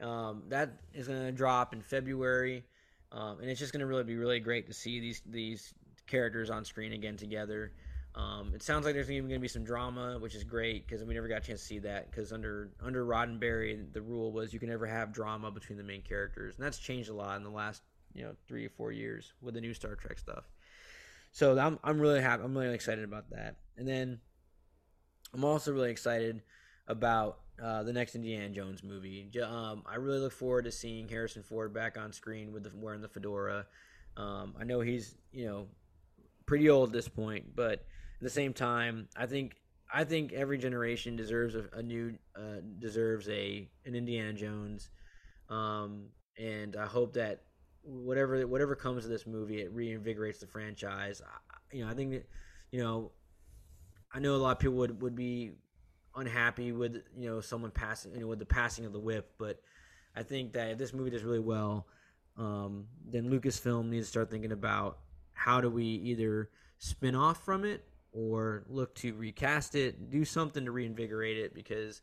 [0.01, 2.66] Um, that is going to drop in February.
[3.12, 5.74] Um, and it's just going to really be really great to see these these
[6.08, 7.72] characters on screen again together.
[8.18, 11.03] Um, it sounds like there's even going to be some drama, which is great because
[11.03, 12.09] we never got a chance to see that.
[12.09, 16.01] Because under under Roddenberry, the rule was you can never have drama between the main
[16.01, 17.84] characters, and that's changed a lot in the last
[18.15, 20.45] you know three or four years with the new Star Trek stuff.
[21.32, 22.41] So I'm I'm really happy.
[22.43, 23.57] I'm really excited about that.
[23.78, 24.20] And then
[25.32, 26.41] I'm also really excited
[26.88, 29.30] about uh, the next Indiana Jones movie.
[29.43, 33.01] Um, I really look forward to seeing Harrison Ford back on screen with the, wearing
[33.01, 33.68] the fedora.
[34.15, 35.68] Um, I know he's you know
[36.47, 37.86] pretty old at this point, but
[38.20, 39.57] at the same time, I think
[39.93, 44.89] I think every generation deserves a, a new uh, deserves a an Indiana Jones,
[45.49, 46.07] um,
[46.38, 47.43] and I hope that
[47.84, 51.22] whatever whatever comes of this movie, it reinvigorates the franchise.
[51.26, 52.28] I, you know, I think that
[52.72, 53.11] you know,
[54.11, 55.51] I know a lot of people would would be
[56.15, 59.61] unhappy with you know someone passing you know with the passing of the whip, but
[60.15, 61.86] I think that if this movie does really well,
[62.36, 64.97] um, then Lucasfilm needs to start thinking about
[65.34, 66.49] how do we either
[66.80, 67.86] spin off from it
[68.18, 72.01] or look to recast it, do something to reinvigorate it because.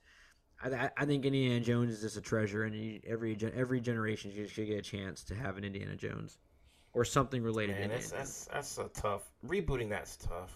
[0.63, 4.79] I, I think Indiana Jones is just a treasure, and every every generation should get
[4.79, 6.39] a chance to have an Indiana Jones
[6.95, 7.77] or something related.
[7.77, 9.91] Man, that's, that's that's a tough rebooting.
[9.91, 10.53] That's tough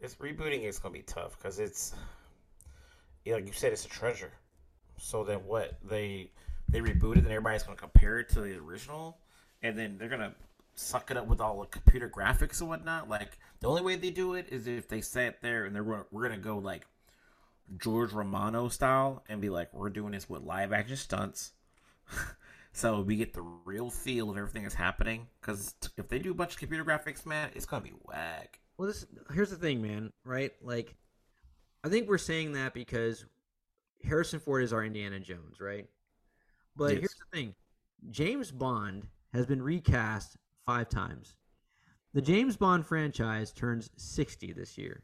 [0.00, 1.94] it's rebooting is gonna be tough because it's
[3.26, 4.32] like you said, it's a treasure.
[4.98, 6.30] So then what they
[6.68, 9.18] they rebooted and everybody's gonna compare it to the original,
[9.62, 10.34] and then they're gonna
[10.76, 13.08] suck it up with all the computer graphics and whatnot.
[13.08, 16.22] Like the only way they do it is if they sat there and they're we're
[16.22, 16.86] gonna go like
[17.78, 21.52] George Romano style and be like, we're doing this with live action stunts.
[22.72, 25.26] so we get the real feel of everything that's happening.
[25.40, 28.60] Because if they do a bunch of computer graphics, man, it's gonna be whack.
[28.76, 30.12] Well, this here's the thing, man.
[30.24, 30.52] Right?
[30.62, 30.94] Like,
[31.82, 33.24] I think we're saying that because
[34.04, 35.86] Harrison Ford is our Indiana Jones, right?
[36.76, 36.98] But yes.
[36.98, 37.54] here's the thing:
[38.10, 41.36] James Bond has been recast five times.
[42.12, 45.02] The James Bond franchise turns 60 this year.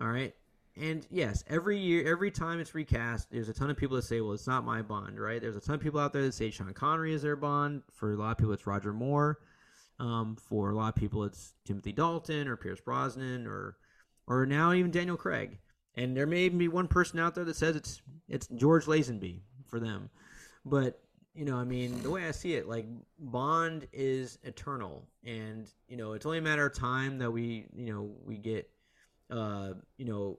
[0.00, 0.34] All right.
[0.76, 4.20] And yes, every year, every time it's recast, there's a ton of people that say,
[4.20, 5.40] well, it's not my Bond, right?
[5.40, 7.82] There's a ton of people out there that say Sean Connery is their Bond.
[7.90, 9.40] For a lot of people, it's Roger Moore.
[9.98, 13.76] Um, for a lot of people, it's Timothy Dalton or Pierce Brosnan or
[14.26, 15.58] or now even Daniel Craig.
[15.96, 19.40] And there may even be one person out there that says it's it's George Lazenby
[19.66, 20.08] for them.
[20.64, 21.02] But
[21.34, 22.86] you know, I mean, the way I see it, like
[23.18, 27.92] Bond is eternal, and you know, it's only a matter of time that we, you
[27.92, 28.68] know, we get,
[29.30, 30.38] uh, you know,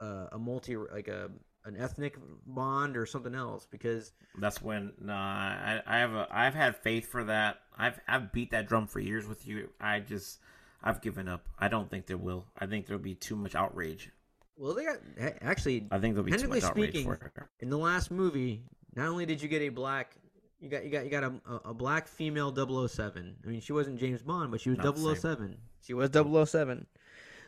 [0.00, 1.30] uh, a multi like a
[1.64, 2.16] an ethnic
[2.46, 3.66] bond or something else.
[3.70, 7.60] Because that's when nah I, I have a I've had faith for that.
[7.76, 9.68] I've I've beat that drum for years with you.
[9.80, 10.40] I just
[10.82, 11.46] I've given up.
[11.58, 12.46] I don't think there will.
[12.58, 14.10] I think there'll be too much outrage.
[14.56, 14.98] Well they got
[15.42, 17.32] actually I think there'll be too much outrage for it.
[17.60, 18.64] in the last movie
[18.94, 20.16] not only did you get a black
[20.60, 21.32] you got you got you got a,
[21.66, 22.54] a black female
[22.88, 26.86] 007 I mean she wasn't James Bond but she was not 007 she was 007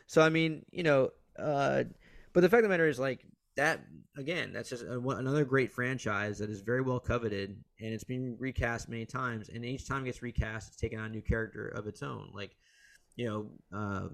[0.07, 1.83] so I mean you know uh
[2.33, 3.25] but the fact of the matter is like
[3.57, 3.81] that
[4.17, 8.35] again, that's just a, another great franchise that is very well coveted, and it's been
[8.39, 9.49] recast many times.
[9.49, 12.31] And each time it gets recast, it's taken on a new character of its own.
[12.33, 12.55] Like,
[13.15, 14.07] you know, uh,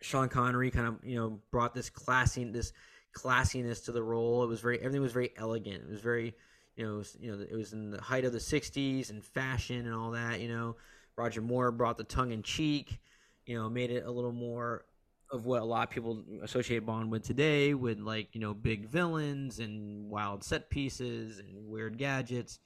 [0.00, 2.72] Sean Connery kind of you know brought this classy this
[3.14, 4.42] classiness to the role.
[4.44, 5.82] It was very everything was very elegant.
[5.84, 6.34] It was very
[6.76, 9.86] you know was, you know it was in the height of the '60s and fashion
[9.86, 10.40] and all that.
[10.40, 10.76] You know,
[11.16, 13.00] Roger Moore brought the tongue in cheek.
[13.46, 14.84] You know, made it a little more
[15.30, 18.88] of what a lot of people associate Bond with today, with like you know big
[18.88, 22.58] villains and wild set pieces and weird gadgets.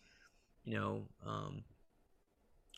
[0.65, 1.65] You know, um,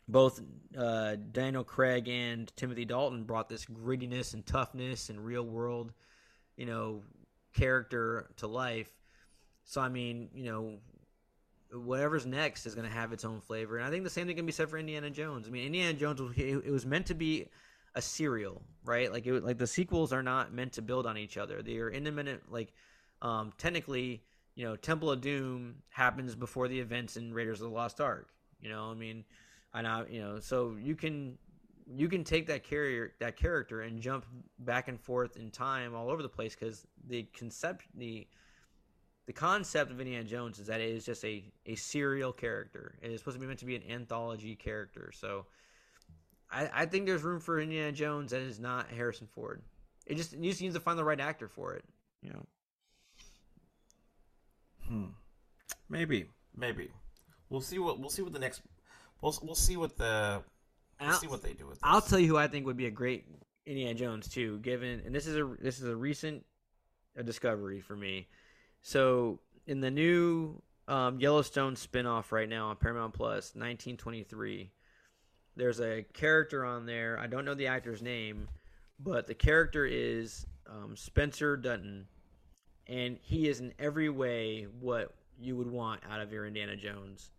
[0.08, 0.40] both
[0.76, 5.92] uh, Daniel Craig and Timothy Dalton brought this grittiness and toughness and real world,
[6.56, 7.02] you know,
[7.54, 8.90] character to life.
[9.64, 10.78] So I mean, you know,
[11.72, 13.78] whatever's next is going to have its own flavor.
[13.78, 15.48] And I think the same thing can be said for Indiana Jones.
[15.48, 17.48] I mean, Indiana Jones it was meant to be
[17.94, 19.10] a serial, right?
[19.12, 21.62] Like it like the sequels are not meant to build on each other.
[21.62, 22.52] They are independent.
[22.52, 22.72] Like
[23.22, 24.22] um, technically,
[24.54, 28.28] you know, Temple of Doom happens before the events in Raiders of the Lost Ark.
[28.60, 29.24] You know, I mean,
[29.72, 31.38] I know, you know, so you can
[31.86, 34.24] you can take that carrier that character and jump
[34.60, 38.26] back and forth in time all over the place because the concept the
[39.26, 42.98] the concept of Indiana Jones is that it is just a, a serial character.
[43.00, 45.12] It is supposed to be meant to be an anthology character.
[45.14, 45.46] So
[46.50, 49.62] I, I think there's room for Indiana Jones that is not Harrison Ford.
[50.06, 51.84] It just just need to find the right actor for it.
[52.22, 52.46] You know.
[54.88, 55.04] Hmm.
[55.88, 56.26] Maybe.
[56.54, 56.90] Maybe.
[57.48, 58.60] We'll see what we'll see what the next
[59.22, 60.42] we'll we'll see what the
[61.00, 61.82] I'll- see what they do with this.
[61.82, 63.26] I'll tell you who I think would be a great
[63.66, 64.58] Indiana Jones too.
[64.58, 66.44] Given and this is a this is a recent
[67.16, 68.28] a discovery for me.
[68.82, 74.70] So in the new um, Yellowstone spinoff right now on Paramount Plus, 1923,
[75.56, 77.18] there's a character on there.
[77.18, 78.48] I don't know the actor's name,
[78.98, 82.06] but the character is um, Spencer Dutton,
[82.86, 87.30] and he is in every way what you would want out of your Indiana Jones.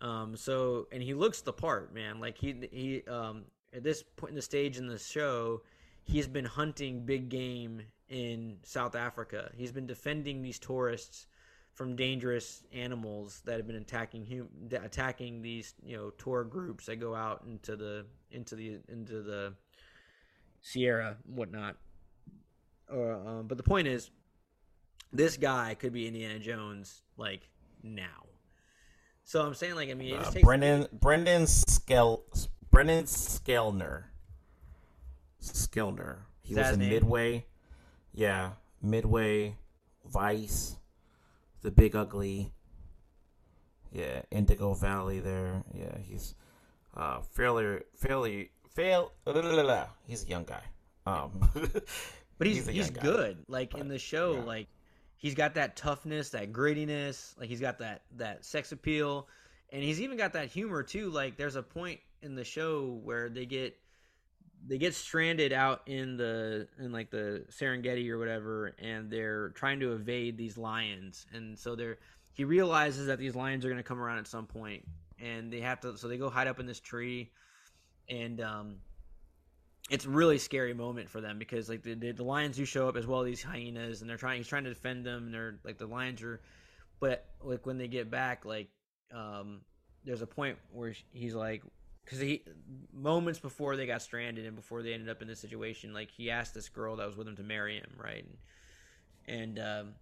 [0.00, 2.20] Um, so and he looks the part, man.
[2.20, 3.44] Like he he um,
[3.74, 5.62] at this point in the stage in the show,
[6.04, 9.50] he's been hunting big game in South Africa.
[9.56, 11.26] He's been defending these tourists
[11.74, 16.96] from dangerous animals that have been attacking hum- attacking these you know tour groups that
[16.96, 19.54] go out into the into the into the
[20.60, 21.76] Sierra whatnot.
[22.90, 24.10] Or um, but the point is,
[25.12, 27.48] this guy could be Indiana Jones like
[27.82, 28.26] now.
[29.30, 32.22] So I'm saying like I mean it Uh, takes Brendan Brendan Skel
[32.72, 34.06] Brendan Sklenar.
[35.40, 36.16] Sklenar.
[36.42, 36.90] He was in name?
[36.90, 37.46] Midway.
[38.12, 39.54] Yeah, Midway,
[40.04, 40.78] Vice,
[41.62, 42.52] The Big Ugly.
[43.92, 45.20] Yeah, Indigo Valley.
[45.20, 45.62] There.
[45.74, 46.34] Yeah, he's
[46.96, 49.12] uh fairly fairly fail.
[50.08, 50.64] He's a young guy.
[51.06, 51.48] Um,
[52.38, 53.02] But he's he's, guy.
[53.02, 53.44] good.
[53.46, 54.40] Like in the show, yeah.
[54.40, 54.66] like
[55.20, 57.38] he's got that toughness, that grittiness.
[57.38, 59.28] Like he's got that that sex appeal,
[59.70, 61.10] and he's even got that humor too.
[61.10, 63.76] Like there's a point in the show where they get
[64.66, 69.78] they get stranded out in the in like the Serengeti or whatever, and they're trying
[69.80, 71.98] to evade these lions, and so they're
[72.32, 74.84] he realizes that these lions are going to come around at some point,
[75.20, 77.30] and they have to so they go hide up in this tree,
[78.08, 78.76] and um
[79.90, 82.96] it's really scary moment for them because like the, the, the lions do show up
[82.96, 85.76] as well these hyenas and they're trying he's trying to defend them and they're like
[85.76, 86.40] the lions are
[87.00, 88.68] but like when they get back like
[89.12, 89.60] um
[90.04, 91.62] there's a point where he's like
[92.04, 92.42] because he
[92.92, 96.30] moments before they got stranded and before they ended up in this situation like he
[96.30, 98.24] asked this girl that was with him to marry him right?
[99.26, 99.94] And, and um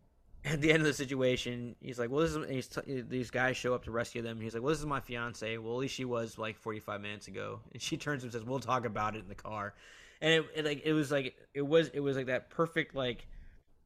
[0.48, 3.74] at the end of the situation, he's like, "Well, this is." t- these guys show
[3.74, 4.40] up to rescue them.
[4.40, 7.28] He's like, "Well, this is my fiance." Well, at least she was like 45 minutes
[7.28, 9.74] ago, and she turns and says, "We'll talk about it in the car."
[10.20, 13.26] And it, it like it was like it was it was like that perfect like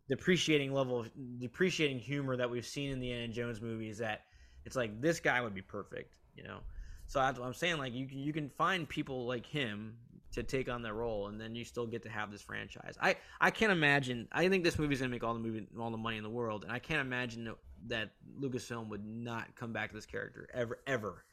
[0.08, 3.98] depreciating level of depreciating humor that we've seen in the Indiana Jones movies.
[3.98, 4.22] That
[4.64, 6.58] it's like this guy would be perfect, you know.
[7.06, 7.78] So I'm saying.
[7.78, 9.96] Like you you can find people like him
[10.32, 12.96] to take on that role, and then you still get to have this franchise.
[13.00, 14.28] I I can't imagine.
[14.32, 16.64] I think this movie's gonna make all the movie all the money in the world,
[16.64, 17.58] and I can't imagine that-
[17.88, 21.24] that Lucasfilm would not come back to this character ever ever.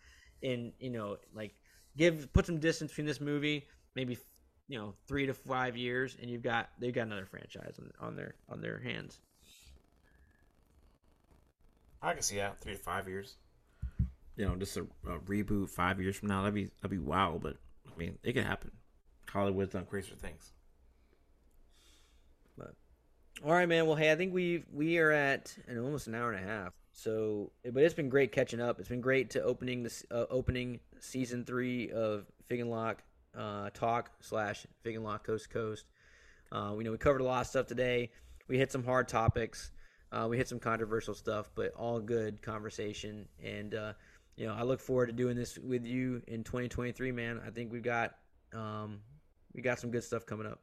[0.42, 1.54] And you know, like
[1.96, 4.18] give put some distance between this movie, maybe
[4.68, 8.16] you know three to five years, and you've got they've got another franchise on, on
[8.16, 9.20] their on their hands.
[12.02, 13.36] I can see that three to five years.
[14.38, 16.42] You know, just a, a reboot five years from now.
[16.42, 17.40] That'd be that'd be wow.
[17.42, 17.58] But
[17.94, 18.72] I mean, it could happen.
[19.32, 20.54] Hollywood's done crazier things.
[22.58, 22.74] But
[23.44, 23.86] All right, man.
[23.86, 26.74] Well, hey, I think we we are at an almost an hour and a half.
[26.92, 28.80] So, but it's been great catching up.
[28.80, 33.04] It's been great to opening this uh, opening season three of Fig and Lock
[33.38, 35.86] uh, talk slash Fig and Lock Coast Coast.
[36.52, 38.12] Uh, we know we covered a lot of stuff today.
[38.48, 39.72] We hit some hard topics.
[40.12, 43.28] Uh, we hit some controversial stuff, but all good conversation.
[43.44, 43.94] And uh,
[44.36, 47.42] you know, I look forward to doing this with you in 2023, man.
[47.46, 48.16] I think we've got
[48.54, 49.00] um,
[49.54, 50.60] we got some good stuff coming up.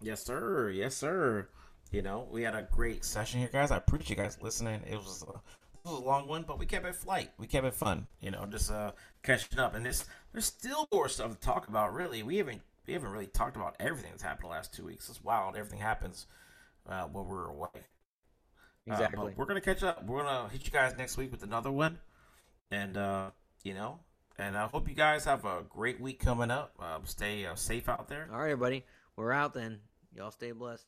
[0.00, 0.70] Yes, sir.
[0.70, 1.48] Yes, sir.
[1.90, 3.70] You know, we had a great session here, guys.
[3.70, 4.82] I appreciate you guys listening.
[4.88, 5.40] It was a, it
[5.84, 7.30] was a long one, but we kept it flight.
[7.38, 8.06] We kept it fun.
[8.20, 8.92] You know, just uh
[9.22, 9.74] catching up.
[9.74, 11.94] And this there's still more stuff to talk about.
[11.94, 15.08] Really, we haven't we haven't really talked about everything that's happened the last two weeks.
[15.08, 15.56] It's wild.
[15.56, 16.26] Everything happens
[16.88, 17.68] uh, when we're away.
[18.88, 19.30] Uh, Exactly.
[19.30, 20.04] but we're gonna catch up.
[20.04, 21.98] We're gonna hit you guys next week with another one,
[22.70, 23.30] and uh,
[23.62, 24.00] you know,
[24.38, 26.74] and I hope you guys have a great week coming up.
[26.78, 28.28] Uh, stay uh, safe out there.
[28.32, 28.84] All right, everybody.
[29.16, 29.80] We're out then.
[30.14, 30.86] Y'all stay blessed.